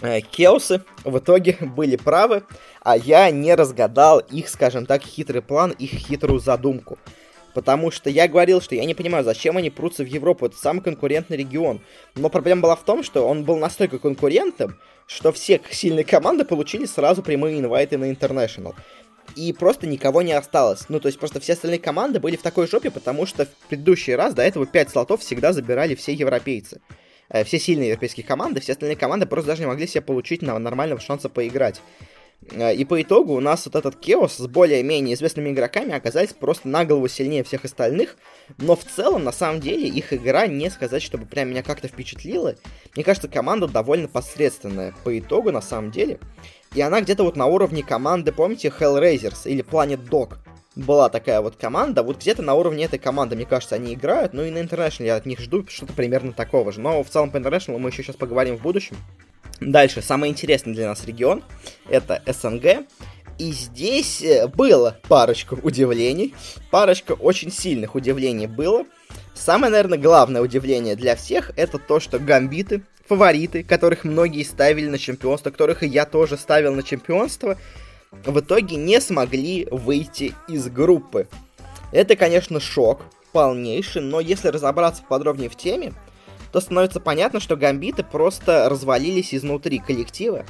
[0.00, 2.44] Э, Кеосы в итоге были правы,
[2.80, 6.98] а я не разгадал их, скажем так, хитрый план, их хитрую задумку.
[7.56, 10.82] Потому что я говорил, что я не понимаю, зачем они прутся в Европу, это самый
[10.82, 11.80] конкурентный регион.
[12.14, 16.84] Но проблема была в том, что он был настолько конкурентным, что все сильные команды получили
[16.84, 18.74] сразу прямые инвайты на International.
[19.36, 20.90] И просто никого не осталось.
[20.90, 24.14] Ну, то есть просто все остальные команды были в такой жопе, потому что в предыдущий
[24.14, 26.82] раз до этого 5 слотов всегда забирали все европейцы.
[27.30, 30.58] Э, все сильные европейские команды, все остальные команды просто даже не могли себе получить на
[30.58, 31.80] нормального шанса поиграть.
[32.50, 36.68] Э, и по итогу у нас вот этот Кеос с более-менее известными игроками оказались просто
[36.68, 38.16] на голову сильнее всех остальных.
[38.58, 42.54] Но в целом, на самом деле, их игра не сказать, чтобы прям меня как-то впечатлила.
[42.94, 46.18] Мне кажется, команда довольно посредственная по итогу, на самом деле.
[46.74, 50.34] И она где-то вот на уровне команды, помните, Hellraisers или Planet Dog.
[50.74, 54.42] Была такая вот команда, вот где-то на уровне этой команды, мне кажется, они играют, ну
[54.42, 56.80] и на International я от них жду что-то примерно такого же.
[56.82, 58.96] Но в целом по International мы еще сейчас поговорим в будущем.
[59.60, 61.42] Дальше, самый интересный для нас регион,
[61.88, 62.86] это СНГ.
[63.38, 66.34] И здесь э, было парочку удивлений,
[66.70, 68.84] парочка очень сильных удивлений было.
[69.34, 74.98] Самое, наверное, главное удивление для всех, это то, что гамбиты, фавориты, которых многие ставили на
[74.98, 77.58] чемпионство, которых и я тоже ставил на чемпионство,
[78.10, 81.28] в итоге не смогли выйти из группы.
[81.92, 85.92] Это, конечно, шок полнейший, но если разобраться подробнее в теме,
[86.56, 90.46] то становится понятно, что гамбиты просто развалились изнутри коллектива.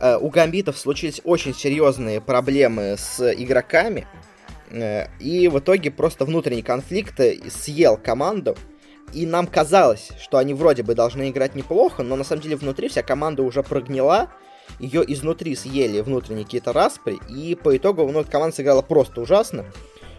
[0.00, 4.06] Э, у гамбитов случились очень серьезные проблемы с игроками,
[4.70, 8.56] э, и в итоге просто внутренний конфликт съел команду.
[9.12, 12.88] И нам казалось, что они вроде бы должны играть неплохо, но на самом деле внутри
[12.88, 14.30] вся команда уже прогнила,
[14.78, 19.64] ее изнутри съели внутренние какие-то распри, и по итогу ну, команда сыграла просто ужасно.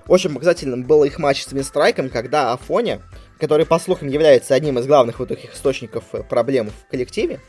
[0.09, 3.01] Очень показательным был их матч с Винстрайком, когда Афоня
[3.41, 7.39] который, по слухам, является одним из главных вот таких источников э, проблем в коллективе,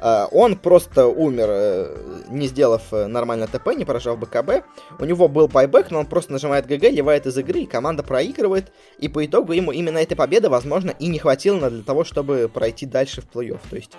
[0.00, 4.64] э, он просто умер, э, не сделав нормально ТП, не прожав БКБ.
[4.98, 8.72] У него был байбек, но он просто нажимает ГГ, ливает из игры, и команда проигрывает.
[8.96, 12.86] И по итогу ему именно этой победы, возможно, и не хватило для того, чтобы пройти
[12.86, 13.60] дальше в плей-офф.
[13.68, 13.92] То есть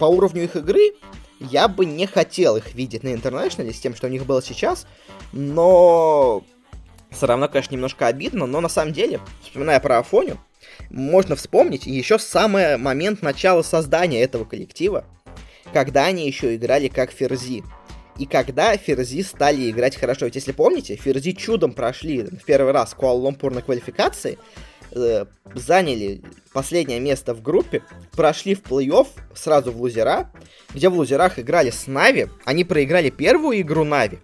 [0.00, 0.94] по уровню их игры
[1.38, 4.88] я бы не хотел их видеть на интернешнале с тем, что у них было сейчас,
[5.32, 6.42] но
[7.10, 10.38] все равно, конечно, немножко обидно, но на самом деле, вспоминая про Афоню,
[10.90, 15.04] можно вспомнить еще самый момент начала создания этого коллектива,
[15.72, 17.64] когда они еще играли как Ферзи.
[18.18, 20.26] И когда Ферзи стали играть хорошо.
[20.26, 24.38] Ведь если помните, Ферзи чудом прошли в первый раз Куала-Лумпур на квалификации,
[24.90, 30.32] э, заняли последнее место в группе, прошли в плей-офф сразу в лузера,
[30.74, 32.26] где в лузерах играли с Нави.
[32.44, 34.18] Они проиграли первую игру Нави,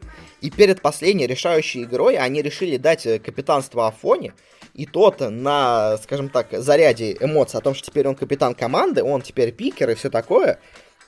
[0.44, 4.34] И перед последней решающей игрой они решили дать э, капитанство Афоне,
[4.74, 9.22] и тот на, скажем так, заряде эмоций о том, что теперь он капитан команды, он
[9.22, 10.58] теперь пикер и все такое,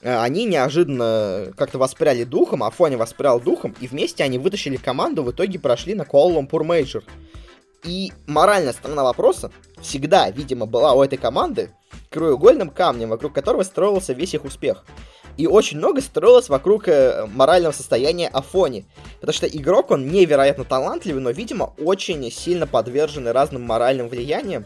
[0.01, 5.31] э, они неожиданно как-то воспряли духом, Афоне воспрял духом, и вместе они вытащили команду, в
[5.31, 7.05] итоге прошли на Куала-Лумпур Мейджор.
[7.85, 11.73] И моральная сторона вопроса всегда, видимо, была у этой команды
[12.09, 14.87] краеугольным камнем, вокруг которого строился весь их успех.
[15.37, 18.87] И очень много строилось вокруг э, морального состояния Афони.
[19.21, 24.65] Потому что игрок, он невероятно талантливый, но, видимо, очень сильно подверженный разным моральным влияниям.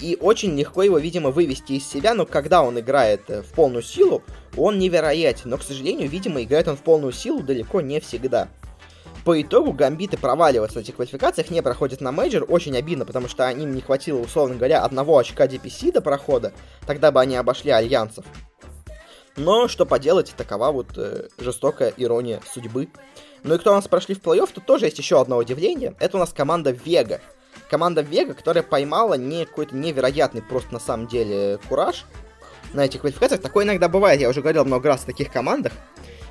[0.00, 3.82] И очень легко его, видимо, вывести из себя, но когда он играет э, в полную
[3.82, 4.22] силу,
[4.56, 5.50] он невероятен.
[5.50, 8.48] Но, к сожалению, видимо, играет он в полную силу далеко не всегда.
[9.24, 12.44] По итогу гамбиты проваливаются на этих квалификациях, не проходят на мейджор.
[12.46, 16.52] Очень обидно, потому что им не хватило, условно говоря, одного очка DPC до прохода.
[16.86, 18.26] Тогда бы они обошли альянсов.
[19.36, 22.88] Но что поделать, такова вот э, жестокая ирония судьбы.
[23.42, 25.94] Ну и кто у нас прошли в плей-офф, тут тоже есть еще одно удивление.
[25.98, 27.20] Это у нас команда Вега.
[27.68, 32.04] Команда Вега, которая поймала не какой-то невероятный просто на самом деле кураж
[32.72, 33.42] на этих квалификациях.
[33.42, 35.72] Такое иногда бывает, я уже говорил много раз о таких командах.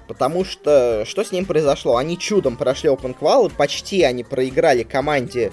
[0.08, 1.98] Потому что что с ним произошло?
[1.98, 5.52] Они чудом прошли Open Qual, почти они проиграли команде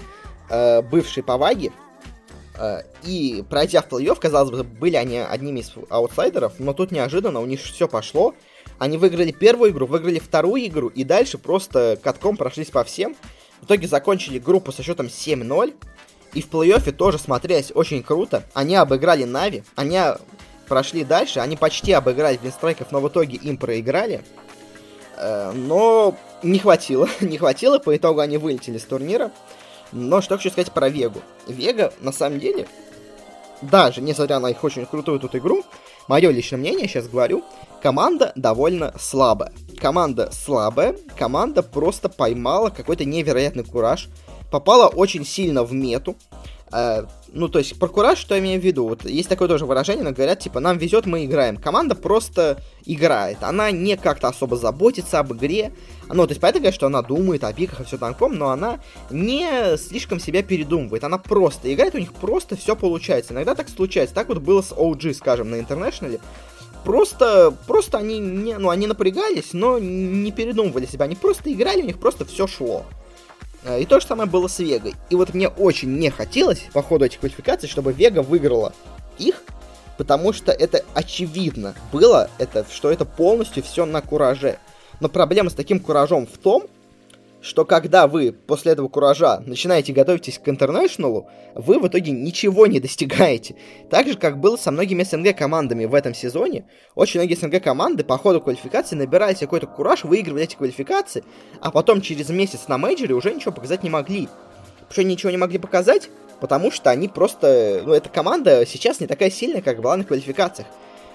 [0.48, 1.89] э, бывшей Поваги, Э,
[3.04, 7.46] и пройдя в плей-офф, казалось бы, были они одними из аутсайдеров, но тут неожиданно у
[7.46, 8.34] них все пошло.
[8.78, 13.16] Они выиграли первую игру, выиграли вторую игру, и дальше просто катком прошлись по всем.
[13.60, 15.74] В итоге закончили группу со счетом 7-0.
[16.32, 18.44] И в плей-оффе тоже смотрелись очень круто.
[18.54, 20.00] Они обыграли Нави, они
[20.68, 24.22] прошли дальше, они почти обыграли Винстрайков, но в итоге им проиграли.
[25.16, 29.32] Э, но не хватило, не хватило, по итогу они вылетели с турнира.
[29.92, 31.20] Но что хочу сказать про Вегу.
[31.46, 32.68] Вега, на самом деле,
[33.62, 35.64] даже несмотря на их очень крутую тут игру,
[36.08, 37.44] мое личное мнение, сейчас говорю,
[37.82, 39.52] команда довольно слабая.
[39.78, 44.08] Команда слабая, команда просто поймала какой-то невероятный кураж,
[44.50, 46.16] попала очень сильно в мету,
[46.72, 48.88] Э, ну, то есть, про что я имею в виду?
[48.88, 51.56] Вот есть такое тоже выражение, но говорят, типа, нам везет, мы играем.
[51.56, 53.38] Команда просто играет.
[53.42, 55.72] Она не как-то особо заботится об игре.
[56.08, 58.80] Ну, то есть, понятно, говорят, что она думает о пиках и все таком, но она
[59.10, 61.04] не слишком себя передумывает.
[61.04, 63.32] Она просто играет, у них просто все получается.
[63.32, 64.14] Иногда так случается.
[64.14, 66.20] Так вот было с OG, скажем, на Интернешнале.
[66.84, 71.04] Просто, просто они не, ну, они напрягались, но не передумывали себя.
[71.04, 72.86] Они просто играли, у них просто все шло.
[73.64, 74.94] Э, и то же самое было с Вегой.
[75.10, 78.72] И вот мне очень не хотелось по ходу этих квалификаций, чтобы Вега выиграла
[79.18, 79.42] их,
[79.98, 84.58] потому что это очевидно было, это, что это полностью все на кураже.
[85.00, 86.64] Но проблема с таким куражом в том,
[87.40, 92.80] что когда вы после этого куража начинаете готовиться к интернешналу, вы в итоге ничего не
[92.80, 93.56] достигаете.
[93.88, 96.66] Так же, как было со многими СНГ командами в этом сезоне.
[96.94, 101.24] Очень многие СНГ команды по ходу квалификации набирали какой-то кураж, выигрывали эти квалификации,
[101.60, 104.28] а потом через месяц на мейджоре уже ничего показать не могли.
[104.88, 106.10] Почему ничего не могли показать?
[106.40, 107.82] Потому что они просто...
[107.84, 110.66] Ну, эта команда сейчас не такая сильная, как была на квалификациях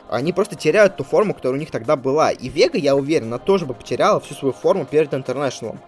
[0.09, 2.31] они просто теряют ту форму, которая у них тогда была.
[2.31, 5.79] И Вега, я уверен, она тоже бы потеряла всю свою форму перед Интернешнлом.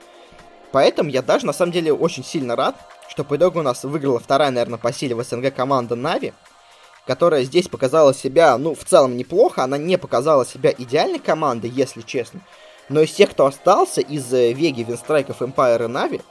[0.71, 2.75] Поэтому я даже на самом деле очень сильно рад,
[3.09, 6.33] что по итогу у нас выиграла вторая, наверное, по силе в СНГ команда Нави,
[7.05, 12.01] которая здесь показала себя, ну, в целом неплохо, она не показала себя идеальной командой, если
[12.01, 12.41] честно.
[12.89, 16.21] Но из тех, кто остался из э, Веги, Винстрайков, Empire и Нави,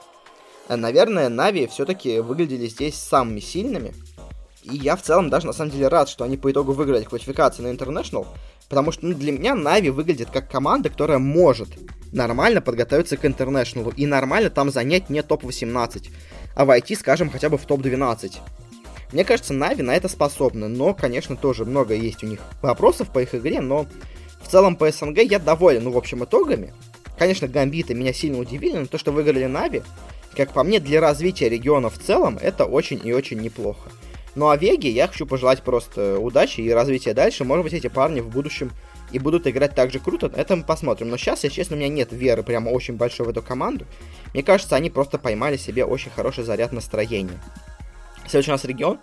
[0.68, 3.94] э, наверное, Нави все-таки выглядели здесь самыми сильными.
[4.62, 7.62] И я в целом даже на самом деле рад, что они по итогу выиграли квалификации
[7.62, 8.26] на International,
[8.68, 11.68] потому что ну, для меня Нави выглядит как команда, которая может
[12.12, 16.08] нормально подготовиться к Интернешнлу и нормально там занять не топ-18,
[16.54, 18.38] а войти, скажем, хотя бы в топ-12.
[19.12, 23.20] Мне кажется, Нави на это способны, но, конечно, тоже много есть у них вопросов по
[23.20, 23.86] их игре, но
[24.42, 26.72] в целом по СНГ я доволен, ну, в общем, итогами.
[27.18, 29.82] Конечно, гамбиты меня сильно удивили, но то, что выиграли Нави,
[30.36, 33.90] как по мне, для развития региона в целом, это очень и очень неплохо.
[34.34, 37.44] Ну а Веге я хочу пожелать просто удачи и развития дальше.
[37.44, 38.70] Может быть, эти парни в будущем
[39.16, 41.08] и будут играть так же круто, это мы посмотрим.
[41.08, 43.86] Но сейчас, если честно, у меня нет веры прямо очень большой в эту команду.
[44.34, 47.40] Мне кажется, они просто поймали себе очень хороший заряд настроения.
[48.28, 48.98] Следующий у нас регион.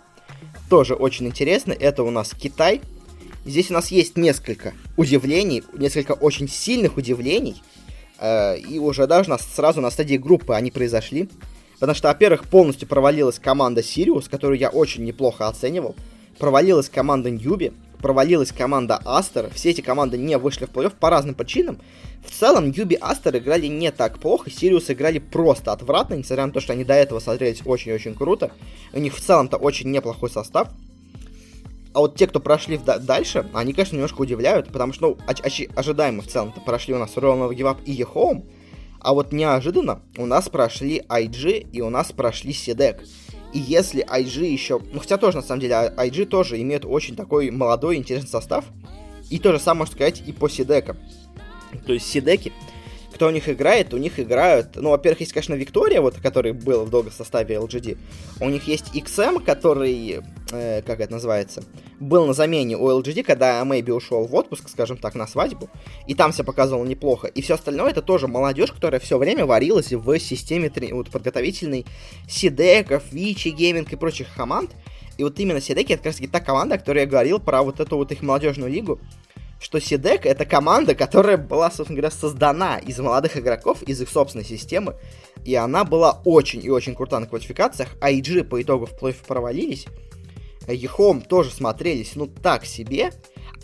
[0.70, 1.72] Тоже очень интересно.
[1.72, 2.80] Это у нас Китай.
[3.44, 7.60] Здесь у нас есть несколько удивлений, несколько очень сильных удивлений.
[8.20, 11.28] Э, и уже даже нас сразу на стадии группы они произошли.
[11.80, 15.96] Потому что, во-первых, полностью провалилась команда Сириус, которую я очень неплохо оценивал.
[16.38, 17.72] Провалилась команда Ньюби
[18.04, 19.50] провалилась команда Астер.
[19.54, 21.80] Все эти команды не вышли в плей-офф по разным причинам.
[22.22, 26.60] В целом, Ньюби, Астер играли не так плохо, Сириус играли просто отвратно, несмотря на то,
[26.60, 28.52] что они до этого смотрелись очень-очень круто.
[28.92, 30.68] У них в целом-то очень неплохой состав.
[31.94, 35.18] А вот те, кто прошли дальше, они, конечно, немножко удивляют, потому что, ну,
[35.74, 38.44] ожидаемо в целом-то прошли у нас Royal Up и EHOME,
[39.00, 43.00] А вот неожиданно у нас прошли IG и у нас прошли CDEC.
[43.54, 44.80] И если IG еще...
[44.92, 48.64] Ну, хотя тоже, на самом деле, IG тоже имеет очень такой молодой интересный состав.
[49.30, 50.96] И то же самое можно сказать и по CDEC.
[51.86, 52.52] То есть CDEC
[53.14, 56.84] кто у них играет, у них играют, ну, во-первых, есть, конечно, Виктория, вот, который был
[56.84, 57.96] в долгом составе LGD,
[58.40, 61.62] у них есть XM, который, э, как это называется,
[62.00, 65.70] был на замене у LGD, когда Мэйби ушел в отпуск, скажем так, на свадьбу,
[66.06, 69.92] и там все показывал неплохо, и все остальное это тоже молодежь, которая все время варилась
[69.92, 71.86] в системе вот, подготовительной
[72.28, 74.72] Сидеков, Вичи, Гейминг и прочих команд,
[75.16, 77.62] и вот именно Сидеки это как раз таки та команда, о которой я говорил про
[77.62, 78.98] вот эту вот их молодежную лигу,
[79.64, 84.44] что Сидек это команда, которая была, собственно говоря, создана из молодых игроков, из их собственной
[84.44, 84.96] системы,
[85.42, 89.16] и она была очень и очень крута на квалификациях, а IG по итогу в плей
[89.26, 89.86] провалились,
[90.68, 93.12] Ехом тоже смотрелись, ну, так себе,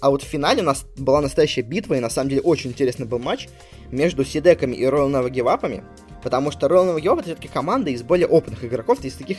[0.01, 3.05] а вот в финале у нас была настоящая битва, и на самом деле очень интересный
[3.05, 3.51] был матч
[3.91, 5.85] между Сидеками и Royal Navagivapами,
[6.23, 9.37] потому что Royal Navagivap это все-таки команда из более опытных игроков, из таких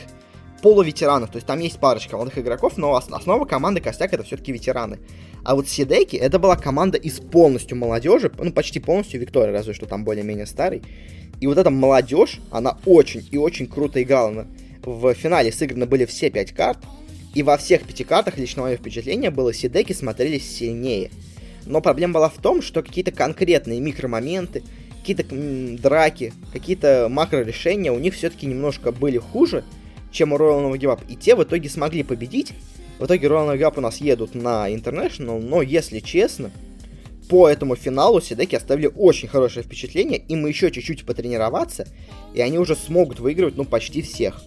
[0.62, 5.00] полуветеранов, то есть там есть парочка молодых игроков, но основа команды костяк это все-таки ветераны.
[5.44, 9.86] А вот Сидеки, это была команда из полностью молодежи, ну, почти полностью Виктория, разве что
[9.86, 10.84] там более-менее старый.
[11.40, 14.46] И вот эта молодежь, она очень и очень круто играла.
[14.84, 16.80] В финале сыграны были все пять карт,
[17.34, 21.10] и во всех пяти картах лично мое впечатление было, Сидеки смотрелись сильнее.
[21.66, 24.64] Но проблема была в том, что какие-то конкретные микромоменты,
[25.00, 25.24] какие-то
[25.82, 29.64] драки, какие-то макро-решения у них все-таки немножко были хуже,
[30.12, 32.54] чем у Royal Nova И те в итоге смогли победить,
[33.00, 36.52] в итоге Royal Gap у нас едут на International, но если честно,
[37.30, 41.88] по этому финалу Сидеки оставили очень хорошее впечатление, и мы еще чуть-чуть потренироваться,
[42.34, 44.44] и они уже смогут выигрывать, ну, почти всех.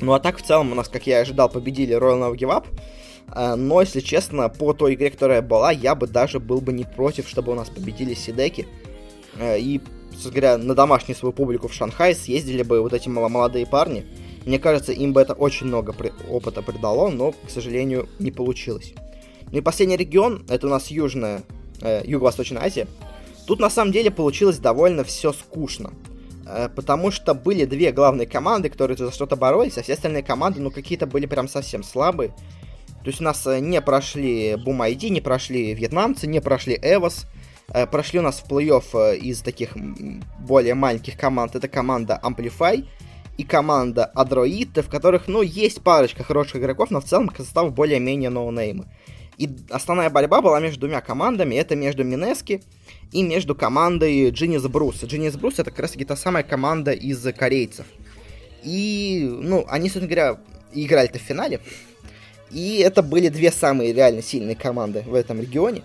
[0.00, 2.48] Ну, а так, в целом, у нас, как я и ожидал, победили Royal No Give
[2.48, 2.66] Up,
[3.34, 6.84] э, но, если честно, по той игре, которая была, я бы даже был бы не
[6.84, 8.66] против, чтобы у нас победили Сидеки,
[9.38, 9.80] э, и,
[10.12, 14.06] собственно говоря, на домашнюю свою публику в Шанхай съездили бы вот эти молодые парни,
[14.46, 18.94] мне кажется, им бы это очень много при- опыта придало, но, к сожалению, не получилось.
[19.50, 21.42] Ну и последний регион, это у нас Южная,
[21.82, 22.86] э, Юго-Восточная Азия.
[23.46, 25.92] Тут на самом деле получилось довольно все скучно.
[26.46, 30.60] Э, потому что были две главные команды, которые за что-то боролись, а все остальные команды,
[30.60, 32.30] ну, какие-то были прям совсем слабые.
[33.02, 37.26] То есть у нас э, не прошли ID, не прошли вьетнамцы, не прошли Эвос.
[37.72, 39.76] Э, прошли у нас в плей-офф э, из таких
[40.38, 41.54] более маленьких команд.
[41.54, 42.86] Это команда Amplify
[43.36, 48.30] и команда Адроиты, в которых, ну, есть парочка хороших игроков, но в целом состав более-менее
[48.30, 48.86] ноунеймы.
[49.38, 51.54] И основная борьба была между двумя командами.
[51.54, 52.62] Это между Минески
[53.10, 55.02] и между командой Джинис Брус.
[55.02, 57.86] Джинис Брус это как раз таки та самая команда из корейцев.
[58.62, 60.38] И, ну, они, собственно говоря,
[60.74, 61.60] играли-то в финале.
[62.50, 65.82] И это были две самые реально сильные команды в этом регионе.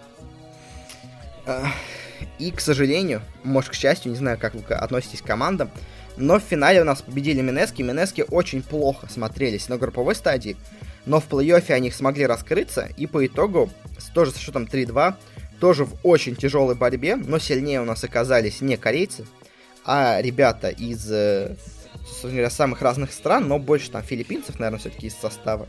[2.40, 5.70] И, к сожалению, может, к счастью, не знаю, как вы относитесь к командам,
[6.18, 7.82] но в финале у нас победили Минески.
[7.82, 10.56] Минески очень плохо смотрелись на групповой стадии.
[11.06, 12.90] Но в плей-оффе они смогли раскрыться.
[12.98, 13.70] И по итогу,
[14.14, 15.16] тоже со счетом 3-2,
[15.60, 17.16] тоже в очень тяжелой борьбе.
[17.16, 19.26] Но сильнее у нас оказались не корейцы,
[19.86, 21.56] а ребята из э,
[22.24, 25.68] говоря, самых разных стран, но больше там филиппинцев, наверное, все-таки из состава.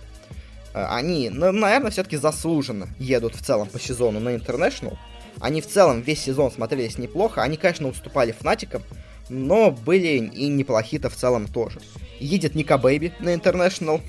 [0.74, 4.96] Э, они, ну, наверное, все-таки заслуженно едут в целом по сезону на International.
[5.40, 7.42] Они в целом весь сезон смотрелись неплохо.
[7.42, 8.82] Они, конечно, уступали Фнатикам,
[9.28, 11.80] но были и неплохие-то в целом тоже.
[12.18, 14.00] Едет Ника Бэйби на International,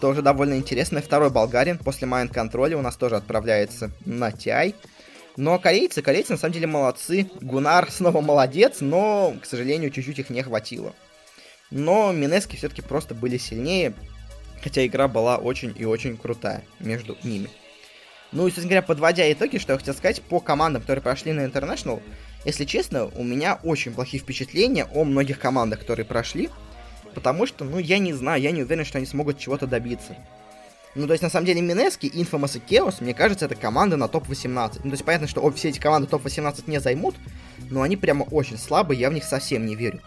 [0.00, 1.00] тоже довольно интересно.
[1.00, 4.74] Второй болгарин после Mind Control у нас тоже отправляется на TI.
[5.36, 7.30] Но корейцы, корейцы на самом деле молодцы.
[7.40, 10.92] Гунар снова молодец, но, к сожалению, чуть-чуть их не хватило.
[11.70, 13.94] Но Минески все-таки просто были сильнее,
[14.62, 17.48] хотя игра была очень и очень крутая между ними.
[18.30, 21.46] Ну и, собственно говоря, подводя итоги, что я хотел сказать по командам, которые прошли на
[21.46, 22.02] International,
[22.44, 26.50] если честно, у меня очень плохие впечатления о многих командах, которые прошли,
[27.14, 30.16] потому что, ну, я не знаю, я не уверен, что они смогут чего-то добиться.
[30.94, 34.06] Ну, то есть, на самом деле, Минески, Infamous и Chaos, мне кажется, это команды на
[34.06, 34.80] топ-18.
[34.84, 37.16] Ну, то есть, понятно, что все эти команды топ-18 не займут,
[37.70, 40.00] но они прямо очень слабые, я в них совсем не верю.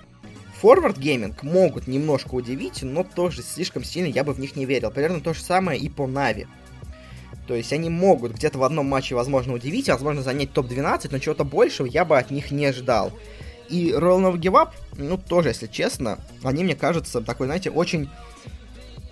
[0.61, 4.89] Forward Gaming могут немножко удивить, но тоже слишком сильно я бы в них не верил.
[4.89, 6.47] Примерно то же самое и по Нави.
[7.47, 11.45] То есть они могут где-то в одном матче, возможно, удивить, возможно, занять топ-12, но чего-то
[11.45, 13.11] большего я бы от них не ждал.
[13.69, 18.09] И Royal No Give Up, ну, тоже, если честно, они, мне кажется, такой, знаете, очень...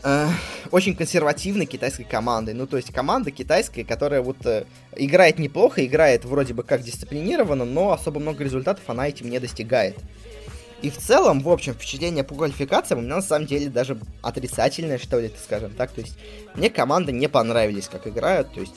[0.03, 0.27] Э,
[0.71, 2.53] очень консервативной китайской командой.
[2.53, 7.65] Ну, то есть команда китайская, которая вот э, играет неплохо, играет вроде бы как дисциплинированно,
[7.65, 9.97] но особо много результатов она этим не достигает.
[10.81, 14.97] И в целом, в общем, впечатление по квалификациям у меня на самом деле даже отрицательное,
[14.97, 15.91] что ли, скажем так.
[15.91, 16.17] То есть
[16.53, 18.53] мне команды не понравились, как играют.
[18.53, 18.75] То есть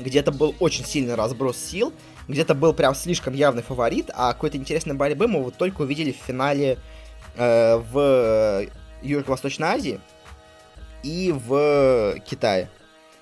[0.00, 1.92] где-то был очень сильный разброс сил,
[2.28, 6.26] где-то был прям слишком явный фаворит, а какой-то интересной борьбы мы вот только увидели в
[6.26, 6.78] финале
[7.36, 8.66] э, в
[9.02, 10.00] Юго-Восточной Азии
[11.02, 12.68] и в Китае.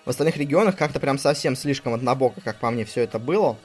[0.04, 3.56] В остальных регионах как-то прям совсем слишком однобоко, как по мне, все это было.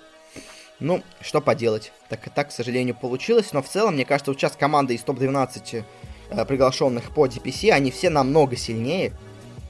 [0.79, 1.91] Ну, что поделать.
[2.09, 3.53] Так и так, к сожалению, получилось.
[3.53, 5.83] Но в целом, мне кажется, вот сейчас команды из топ-12
[6.29, 9.13] э, приглашенных по DPC, они все намного сильнее,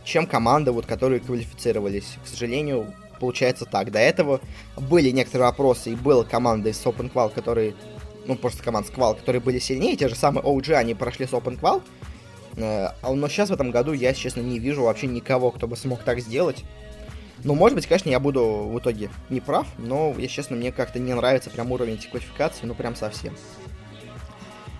[0.03, 2.17] чем команды, вот, которые квалифицировались.
[2.23, 3.91] К сожалению, получается так.
[3.91, 4.41] До этого
[4.77, 7.75] были некоторые вопросы, и была команда из Open Qual, которые,
[8.25, 9.95] ну, просто команд Squall, которые были сильнее.
[9.95, 11.81] Те же самые OG, они прошли с Open Qual.
[12.55, 16.03] Э, но сейчас в этом году я, честно, не вижу вообще никого, кто бы смог
[16.03, 16.63] так сделать.
[17.43, 20.99] Ну, может быть, конечно, я буду в итоге не прав, но, если честно, мне как-то
[20.99, 23.35] не нравится прям уровень этих квалификаций, ну, прям совсем.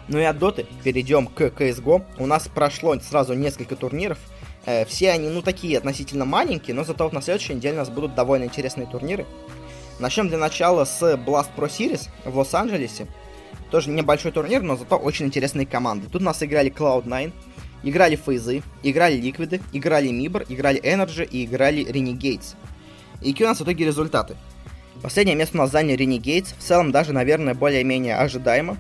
[0.07, 2.03] Ну и от доты перейдем к CSGO.
[2.18, 4.18] У нас прошло сразу несколько турниров.
[4.66, 8.16] Э, все они, ну, такие относительно маленькие, но зато на следующей неделе у нас будут
[8.16, 9.26] довольно интересные турниры.
[9.99, 13.07] Начнем для начала с Blast Pro Series в Лос-Анджелесе.
[13.72, 16.07] Тоже небольшой турнир, но зато очень интересные команды.
[16.09, 17.32] Тут у нас играли Cloud9,
[17.84, 22.56] Играли Фейзы, играли Ликвиды, играли Мибор, играли Energy и играли Renegades.
[23.22, 24.36] И какие у нас в итоге результаты?
[25.02, 28.78] Последнее место у нас заняли Renegades, в целом даже, наверное, более-менее ожидаемо.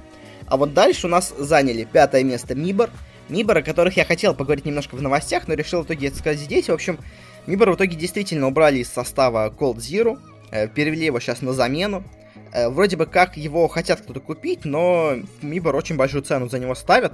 [0.47, 2.89] А вот дальше у нас заняли пятое место Мибор,
[3.29, 6.39] Мибор, о которых я хотел поговорить немножко в новостях, но решил в итоге это сказать
[6.39, 6.67] здесь.
[6.67, 6.99] В общем,
[7.47, 10.19] Мибор в итоге действительно убрали из состава Cold Zero,
[10.51, 12.03] э, перевели его сейчас на замену.
[12.51, 16.75] Э, вроде бы как его хотят кто-то купить, но Мибор очень большую цену за него
[16.75, 17.13] ставят.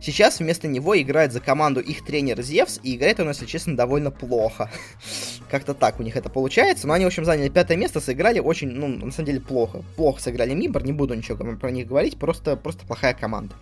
[0.00, 4.10] Сейчас вместо него играет за команду их тренер Зевс, и играет он, если честно, довольно
[4.10, 4.70] плохо.
[5.50, 6.86] Как-то так у них это получается.
[6.86, 9.82] Но они, в общем, заняли пятое место, сыграли очень, ну, на самом деле, плохо.
[9.96, 13.54] Плохо сыграли Мибор, не буду ничего про них говорить, просто, просто плохая команда.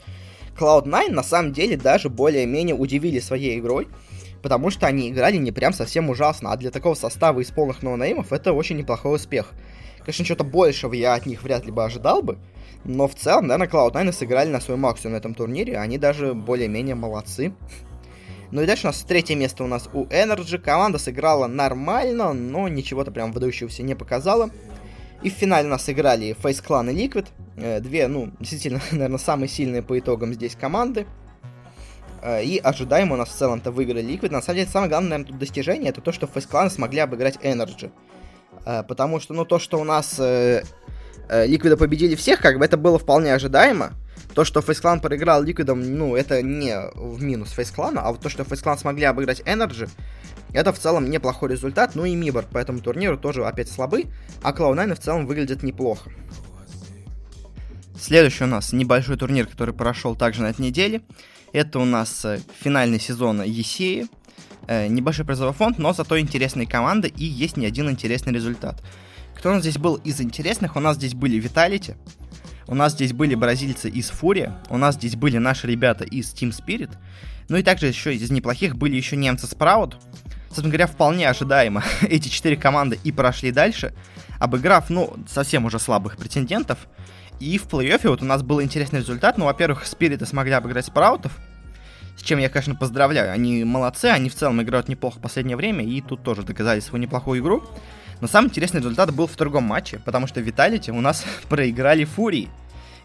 [0.59, 3.89] Cloud9 на самом деле даже более-менее удивили своей игрой,
[4.43, 8.33] потому что они играли не прям совсем ужасно, а для такого состава из полных ноунеймов
[8.33, 9.51] это очень неплохой успех.
[10.01, 12.39] Конечно, что-то большего я от них вряд ли бы ожидал бы,
[12.85, 16.35] но в целом, да, на Cloud9 сыграли на свой максимум на этом турнире, они даже
[16.35, 17.55] более-менее молодцы.
[18.51, 20.59] Ну и дальше у нас третье место у нас у Energy.
[20.59, 24.51] Команда сыграла нормально, но ничего-то прям выдающегося не показала.
[25.23, 27.27] И в финале у нас сыграли Face Clan и Liquid.
[27.57, 31.07] Э, две, ну, действительно, наверное, самые сильные по итогам здесь команды.
[32.23, 34.31] Э, и ожидаемо у нас в целом-то выиграли Liquid.
[34.31, 37.39] На самом деле, самое главное, наверное, тут достижение, это то, что Face Clan смогли обыграть
[37.43, 37.91] Energy.
[38.67, 40.21] Э, потому что, ну, то, что у нас
[41.29, 43.93] э, Ликвида победили всех, как бы это было вполне ожидаемо.
[44.35, 48.45] То, что Фейсклан проиграл Ликвидом, ну, это не в минус Фейсклана, а вот то, что
[48.45, 49.89] Фейсклан смогли обыграть Energy,
[50.53, 51.95] это в целом неплохой результат.
[51.95, 54.05] Ну и Мибор по этому турниру тоже опять слабы,
[54.43, 56.11] а Cloud9 в целом выглядит неплохо.
[57.99, 61.03] Следующий у нас небольшой турнир, который прошел также на этой неделе.
[61.53, 64.09] Это у нас э, финальный сезон Есеи.
[64.67, 68.83] Э, небольшой призовой фонд, но зато интересные команды и есть не один интересный результат.
[69.37, 70.77] Кто у нас здесь был из интересных?
[70.77, 71.97] У нас здесь были Виталити,
[72.67, 76.51] у нас здесь были бразильцы из Фурия, у нас здесь были наши ребята из Team
[76.51, 76.91] Spirit,
[77.49, 79.95] ну и также еще из неплохих были еще немцы Sprout.
[80.47, 83.93] Собственно говоря, вполне ожидаемо эти четыре команды и прошли дальше,
[84.39, 86.87] обыграв, ну, совсем уже слабых претендентов.
[87.41, 89.37] И в плей-оффе вот у нас был интересный результат.
[89.37, 91.33] Ну, во-первых, Спириты смогли обыграть Спраутов,
[92.17, 93.33] с чем я, конечно, поздравляю.
[93.33, 97.03] Они молодцы, они в целом играют неплохо в последнее время, и тут тоже доказали свою
[97.03, 97.65] неплохую игру.
[98.21, 102.49] Но самый интересный результат был в другом матче, потому что Виталити у нас проиграли Фурии.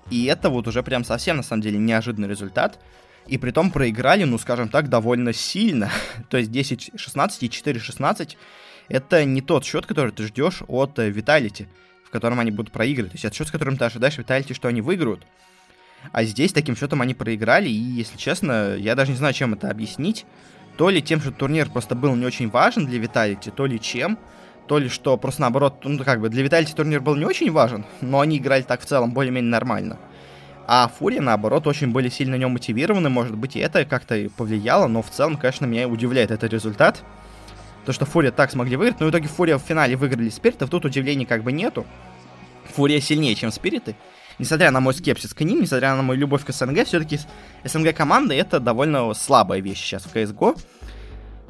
[0.09, 2.79] И это вот уже прям совсем, на самом деле, неожиданный результат.
[3.27, 5.91] И при том проиграли, ну, скажем так, довольно сильно.
[6.29, 8.37] То есть 10-16 и 4-16
[8.89, 11.67] это не тот счет, который ты ждешь от Виталити,
[12.03, 13.11] в котором они будут проигрывать.
[13.11, 15.25] То есть это счет, с которым ты ожидаешь Виталити, что они выиграют.
[16.11, 19.69] А здесь таким счетом они проиграли, и, если честно, я даже не знаю, чем это
[19.69, 20.25] объяснить.
[20.77, 24.17] То ли тем, что турнир просто был не очень важен для Виталити, то ли чем
[24.69, 27.85] то ли что просто наоборот, ну как бы для Виталити турнир был не очень важен,
[28.01, 29.97] но они играли так в целом более-менее нормально.
[30.67, 34.85] А Фурия, наоборот, очень были сильно нем мотивированы, может быть, и это как-то и повлияло,
[34.85, 37.01] но в целом, конечно, меня удивляет этот результат.
[37.87, 40.85] То, что Фурия так смогли выиграть, но в итоге Фурия в финале выиграли Спиритов, тут
[40.85, 41.87] удивлений как бы нету.
[42.75, 43.95] Фурия сильнее, чем Спириты.
[44.37, 47.19] Несмотря на мой скепсис к ним, несмотря на мою любовь к СНГ, все-таки
[47.63, 50.55] СНГ команда это довольно слабая вещь сейчас в CSGO.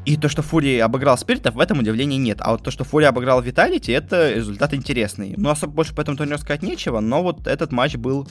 [0.06, 2.38] И то, что Фури обыграл Спиритов, в этом удивления нет.
[2.42, 5.34] А вот то, что Фури обыграл Виталити, это результат интересный.
[5.38, 8.28] Ну, особо больше по этому турниру сказать нечего, но вот этот матч был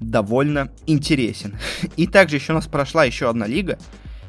[0.00, 1.56] довольно интересен.
[1.96, 3.78] И также еще у нас прошла еще одна лига,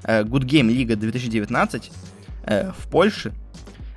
[0.04, 1.92] э, Good Game Лига 2019
[2.46, 3.34] э, в Польше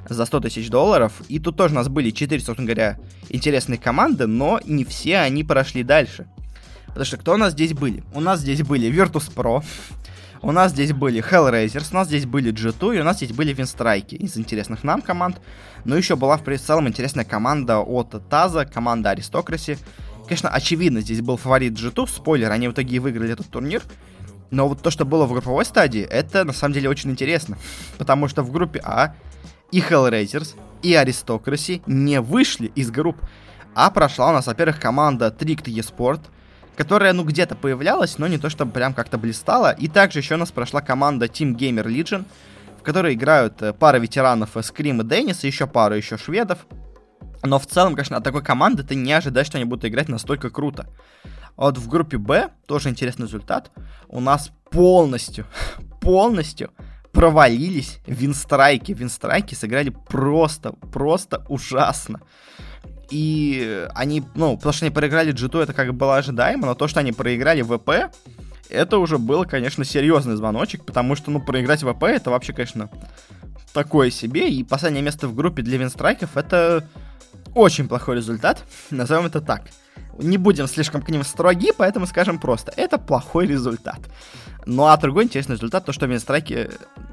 [0.08, 1.12] за 100 тысяч долларов.
[1.28, 5.44] И тут тоже у нас были 4, собственно говоря, интересные команды, но не все они
[5.44, 6.26] прошли дальше.
[6.86, 8.02] Потому что кто у нас здесь были?
[8.14, 9.62] У нас здесь были Virtus.pro,
[10.42, 13.52] У нас здесь были Hellraisers, у нас здесь были G2, и у нас здесь были
[13.52, 15.40] Винстрайки из интересных нам команд.
[15.84, 19.78] Но еще была в целом интересная команда от Таза, команда Аристокраси.
[20.26, 23.82] Конечно, очевидно, здесь был фаворит G2, спойлер, они в итоге и выиграли этот турнир.
[24.50, 27.56] Но вот то, что было в групповой стадии, это на самом деле очень интересно.
[27.98, 29.14] Потому что в группе А
[29.72, 33.16] и Hellraisers, и Аристокраси не вышли из групп.
[33.74, 36.20] А прошла у нас, во-первых, команда Tricked eSport,
[36.76, 39.72] которая, ну, где-то появлялась, но не то, чтобы прям как-то блистала.
[39.72, 42.24] И также еще у нас прошла команда Team Gamer Legion,
[42.78, 46.66] в которой играют э, пара ветеранов Скрим и Деннис, и еще пара еще шведов.
[47.42, 50.50] Но в целом, конечно, от такой команды ты не ожидаешь, что они будут играть настолько
[50.50, 50.86] круто.
[51.56, 53.70] А вот в группе Б, тоже интересный результат,
[54.08, 55.46] у нас полностью,
[56.00, 56.70] полностью
[57.12, 58.92] провалились винстрайки.
[58.92, 62.20] Винстрайки сыграли просто, просто ужасно.
[63.10, 66.88] И они, ну, потому что они проиграли g это как бы было ожидаемо, но то,
[66.88, 68.12] что они проиграли ВП,
[68.68, 72.90] это уже было, конечно, серьезный звоночек, потому что, ну, проиграть ВП, это вообще, конечно,
[73.72, 74.50] такое себе.
[74.50, 76.88] И последнее место в группе для винстрайков это
[77.54, 79.62] очень плохой результат, назовем это так.
[80.18, 84.00] Не будем слишком к ним строги, поэтому скажем просто, это плохой результат.
[84.64, 86.70] Ну а другой интересный результат, то что Винстрайки,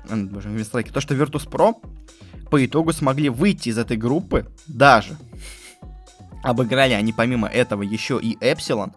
[0.09, 1.75] э, боже, Винстрайки, то что Virtus.pro
[2.49, 5.17] по итогу смогли выйти из этой группы даже.
[6.43, 8.93] Обыграли они помимо этого еще и Эпсилон.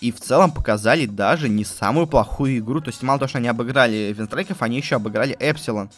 [0.00, 2.80] И в целом показали даже не самую плохую игру.
[2.80, 5.88] То есть мало того, что они обыграли Винстрайков, они еще обыграли Эпсилон.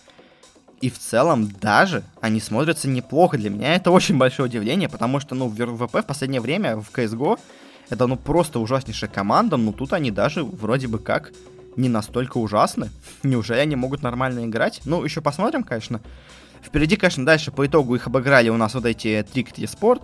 [0.81, 3.37] И в целом даже они смотрятся неплохо.
[3.37, 6.91] Для меня это очень большое удивление, потому что, ну, в ВП в последнее время в
[6.93, 7.39] CSGO
[7.89, 11.33] это, ну, просто ужаснейшая команда, но тут они даже вроде бы как
[11.77, 12.91] не настолько ужасны.
[13.23, 14.83] Неужели они могут нормально играть?
[14.85, 16.01] Ну, еще посмотрим, конечно.
[16.63, 20.03] Впереди, конечно, дальше по итогу их обыграли у нас вот эти Tricked eSport,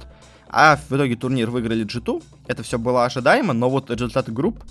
[0.52, 2.22] а в итоге турнир выиграли G2.
[2.46, 4.62] Это все было ожидаемо, но вот результаты групп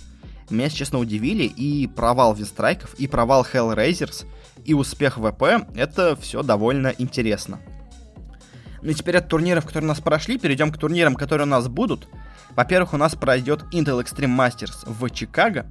[0.50, 1.44] меня, честно, удивили.
[1.44, 4.24] И провал Винстрайков, и провал Hellraisers—
[4.64, 7.60] и успех ВП, это все довольно интересно.
[8.82, 11.68] Ну и теперь от турниров, которые у нас прошли, перейдем к турнирам, которые у нас
[11.68, 12.08] будут.
[12.50, 15.66] Во-первых, у нас пройдет Intel Extreme Masters в Чикаго.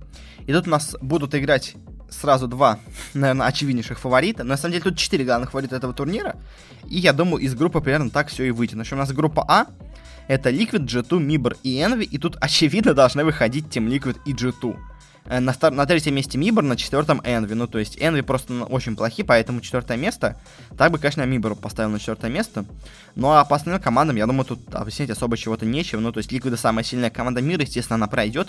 [0.47, 1.75] И тут у нас будут играть
[2.09, 2.79] сразу два,
[3.13, 4.43] наверное, очевиднейших фаворита.
[4.43, 6.37] Но на самом деле тут четыре главных фаворита этого турнира.
[6.87, 8.75] И я думаю, из группы примерно так все и выйдет.
[8.75, 9.67] Значит, у нас группа А.
[10.31, 12.05] Это Liquid, G2, Mibor и Envy.
[12.05, 14.77] И тут, очевидно, должны выходить Team Liquid и G2.
[15.25, 17.53] Э, на, стар- на третьем месте Мибор, на четвертом Энви.
[17.53, 20.39] Ну, то есть Энви просто ну, очень плохи, поэтому четвертое место.
[20.77, 22.63] Так бы, конечно, Мибор поставил на четвертое место.
[23.15, 25.99] Ну, а по остальным командам, я думаю, тут объяснить особо чего-то нечего.
[25.99, 28.47] Ну, то есть Ликвида самая сильная команда мира, естественно, она пройдет.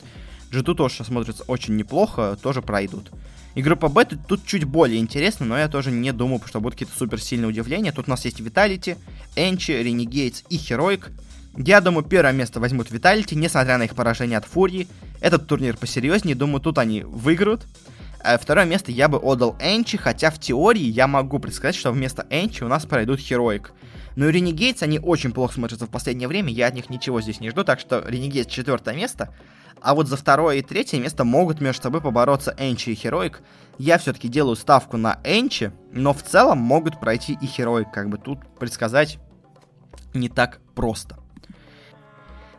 [0.53, 3.11] G2 тоже смотрится очень неплохо, тоже пройдут.
[3.57, 6.75] И группа Б тут, тут чуть более интересно, но я тоже не думаю, что будут
[6.79, 7.91] какие-то суперсильные удивления.
[7.91, 8.97] Тут у нас есть Vitality,
[9.35, 11.11] Энчи, Renegades и Heroic.
[11.57, 14.89] Я думаю, первое место возьмут Vitality, несмотря на их поражение от Фурии.
[15.21, 17.67] Этот турнир посерьезнее, думаю, тут они выиграют.
[18.25, 22.27] А второе место я бы отдал Энчи, хотя в теории я могу предсказать, что вместо
[22.31, 23.73] Энчи у нас пройдут Хероик.
[24.15, 27.41] Но и Renegades, они очень плохо смотрятся в последнее время, я от них ничего здесь
[27.41, 29.35] не жду, так что Renegades четвертое место.
[29.81, 33.43] А вот за второе и третье место могут между собой побороться Энчи и Хероик.
[33.79, 38.19] Я все-таки делаю ставку на Энчи, но в целом могут пройти и Хероик, как бы
[38.19, 39.19] тут предсказать
[40.15, 41.22] не так просто.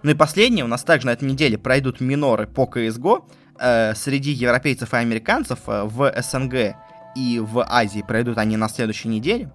[0.04, 3.24] Ну и последнее, у нас также на этой неделе пройдут миноры по CSGO.
[3.60, 6.76] Э, среди европейцев и американцев э, в СНГ
[7.16, 9.52] и в Азии пройдут они на следующей неделе.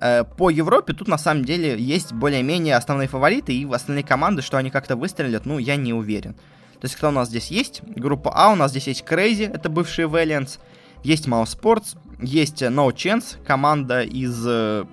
[0.00, 4.56] Э, по Европе тут на самом деле есть более-менее основные фавориты и остальные команды, что
[4.56, 6.34] они как-то выстрелят, ну, я не уверен.
[6.80, 7.82] То есть кто у нас здесь есть?
[7.84, 10.58] Группа А, у нас здесь есть Crazy, это бывшие Valiants,
[11.02, 14.84] есть Mouse Sports, есть No Chance, команда из, э,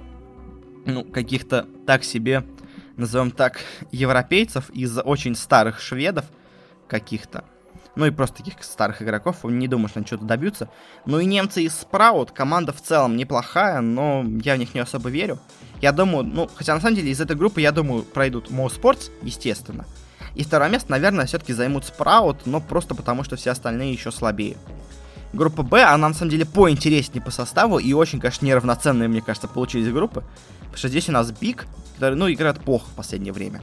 [0.85, 2.43] ну, каких-то так себе
[2.97, 3.59] назовем так,
[3.91, 6.25] европейцев из очень старых шведов
[6.87, 7.43] каких-то.
[7.95, 10.69] Ну и просто таких старых игроков, не думаю, что они что-то добьются.
[11.05, 15.09] Ну и немцы из Спраут, команда в целом неплохая, но я в них не особо
[15.09, 15.39] верю.
[15.79, 19.11] Я думаю, ну, хотя на самом деле из этой группы, я думаю, пройдут Mo Sports,
[19.21, 19.85] естественно.
[20.33, 24.57] И второе место, наверное, все-таки займут Спраут, но просто потому, что все остальные еще слабее.
[25.31, 29.47] Группа Б, она на самом деле поинтереснее по составу и очень, конечно, неравноценные, мне кажется,
[29.47, 30.23] получились группы.
[30.73, 33.61] Потому что здесь у нас Биг, который, ну, играет плохо в последнее время.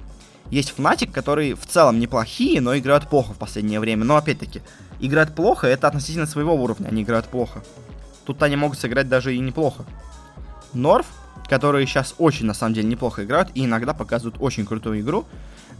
[0.49, 4.05] Есть Fnatic, которые в целом неплохие, но играют плохо в последнее время.
[4.05, 4.63] Но, опять-таки,
[5.01, 7.65] играть плохо— это относительно своего уровня, они играют плохо.
[8.27, 9.85] Тут они могут сыграть даже и неплохо.
[10.73, 11.07] Норф,
[11.49, 15.25] которые сейчас очень, на самом деле, неплохо играют и иногда показывают очень крутую игру.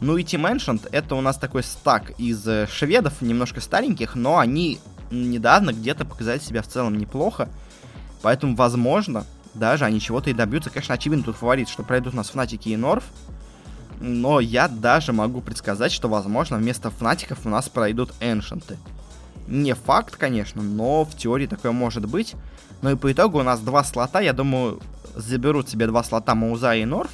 [0.01, 4.41] Ну и Team Ancient— это у нас такой стак из э, шведов, немножко стареньких, но
[4.41, 4.81] они
[5.13, 7.49] недавно где-то показали себя в целом неплохо.
[8.21, 9.25] Поэтому, возможно,
[9.55, 10.71] даже они чего-то и добьются.
[10.71, 13.05] Конечно, очевидно тут фаворит, что пройдут у нас Фнатики и Норф.
[14.01, 18.79] Но я даже могу предсказать, что, возможно, вместо Фнатиков у нас пройдут Эншенты.
[19.47, 22.35] Не факт, конечно, но в теории такое может быть.
[22.83, 24.81] Ну и по итогу у нас два слота, я думаю,
[25.15, 27.11] заберут себе два слота Мауза и Норф.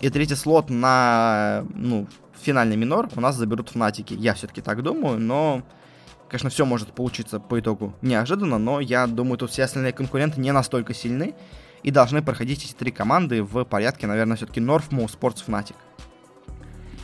[0.00, 2.08] И третий слот на, ну,
[2.42, 4.14] финальный минор у нас заберут Фнатики.
[4.14, 5.62] Я все-таки так думаю, но,
[6.28, 10.52] конечно, все может получиться по итогу неожиданно, но я думаю, тут все остальные конкуренты не
[10.52, 11.34] настолько сильны
[11.84, 15.76] и должны проходить эти три команды в порядке, наверное, все-таки Норф, Спортс, Фнатик.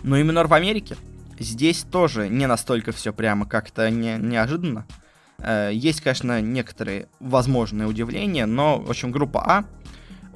[0.02, 0.96] Ну и минор в Америке.
[1.38, 4.86] Здесь тоже не настолько все прямо как-то не, неожиданно.
[5.38, 9.64] Э, есть, конечно, некоторые возможные удивления, но, в общем, группа А.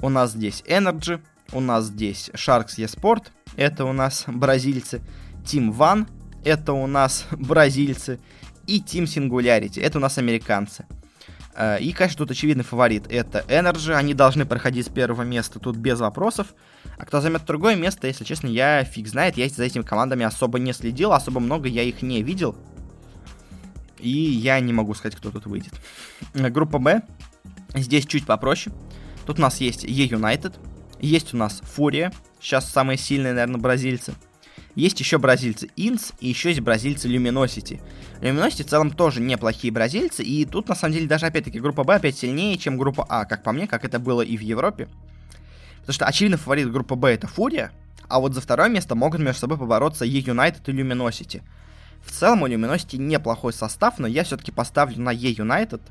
[0.01, 1.19] У нас здесь Energy,
[1.51, 5.01] у нас здесь Sharks eSport, это у нас бразильцы.
[5.43, 6.07] Team One,
[6.43, 8.19] это у нас бразильцы.
[8.67, 10.85] И Team Singularity, это у нас американцы.
[11.55, 13.05] Э, и, конечно, тут очевидный фаворит.
[13.09, 13.93] Это Energy.
[13.93, 16.53] Они должны проходить с первого места тут без вопросов.
[16.97, 19.37] А кто займет другое место, если честно, я фиг знает.
[19.37, 21.13] Я за этими командами особо не следил.
[21.13, 22.55] Особо много я их не видел.
[23.99, 25.73] И я не могу сказать, кто тут выйдет.
[26.33, 27.01] Э, группа Б.
[27.73, 28.75] Здесь чуть попроще.
[29.25, 30.53] Тут у нас есть E-United.
[30.99, 32.11] Есть у нас Фурия.
[32.39, 34.13] Сейчас самые сильные, наверное, бразильцы.
[34.75, 37.81] Есть еще бразильцы Инс и еще есть бразильцы Luminosity.
[38.21, 41.95] Luminosity в целом тоже неплохие бразильцы, и тут на самом деле даже опять-таки группа Б
[41.95, 44.89] опять сильнее, чем группа А, как по мне, как это было и в Европе.
[45.79, 47.71] Потому что очевидно фаворит группы Б это Фурия,
[48.09, 51.41] а вот за второе место могут между собой побороться E-United и Luminosity.
[52.03, 55.81] В целом у Luminosity неплохой состав, но я все-таки поставлю на E-United.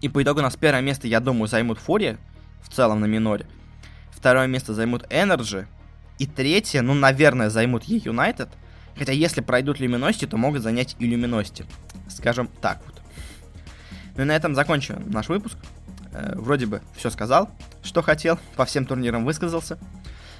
[0.00, 2.18] И по итогу у нас первое место, я думаю, займут Фурия,
[2.62, 3.46] в целом на миноре.
[4.10, 5.66] Второе место займут Energy,
[6.18, 8.48] и третье, ну, наверное, займут ей Юнайтед.
[8.96, 11.66] Хотя если пройдут Люминости, то могут занять и Люминости.
[12.08, 13.00] Скажем так вот.
[14.16, 15.56] Ну и на этом закончим наш выпуск.
[16.12, 17.50] Э, вроде бы все сказал,
[17.82, 19.78] что хотел, по всем турнирам высказался.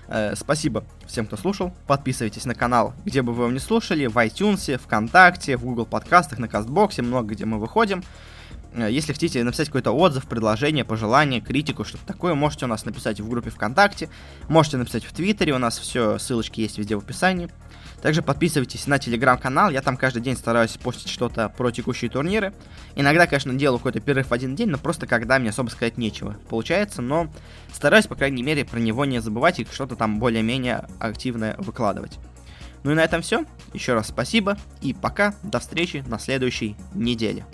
[0.06, 1.74] Э, спасибо всем, кто слушал.
[1.88, 6.38] Подписывайтесь на канал, где бы вы его не слушали, в iTunes, ВКонтакте, в Google подкастах,
[6.38, 8.04] на Кастбоксе, много где мы выходим.
[8.74, 13.20] Э, если хотите написать какой-то отзыв, предложение, пожелание, критику, что-то такое, можете у нас написать
[13.20, 14.08] в группе ВКонтакте,
[14.48, 17.48] можете написать в Твиттере, у нас все, ссылочки есть везде в описании.
[18.02, 22.52] Также подписывайтесь на телеграм-канал, я там каждый день стараюсь постить что-то про текущие турниры.
[22.96, 26.36] Иногда, конечно, делаю какой-то перерыв в один день, но просто когда мне особо сказать нечего
[26.50, 27.28] получается, но
[27.72, 32.18] стараюсь, по крайней мере, про него не забывать и что-то там более-менее активное выкладывать.
[32.82, 33.46] Ну и на этом все.
[33.72, 35.34] Еще раз спасибо и пока.
[35.42, 37.46] До встречи на следующей неделе.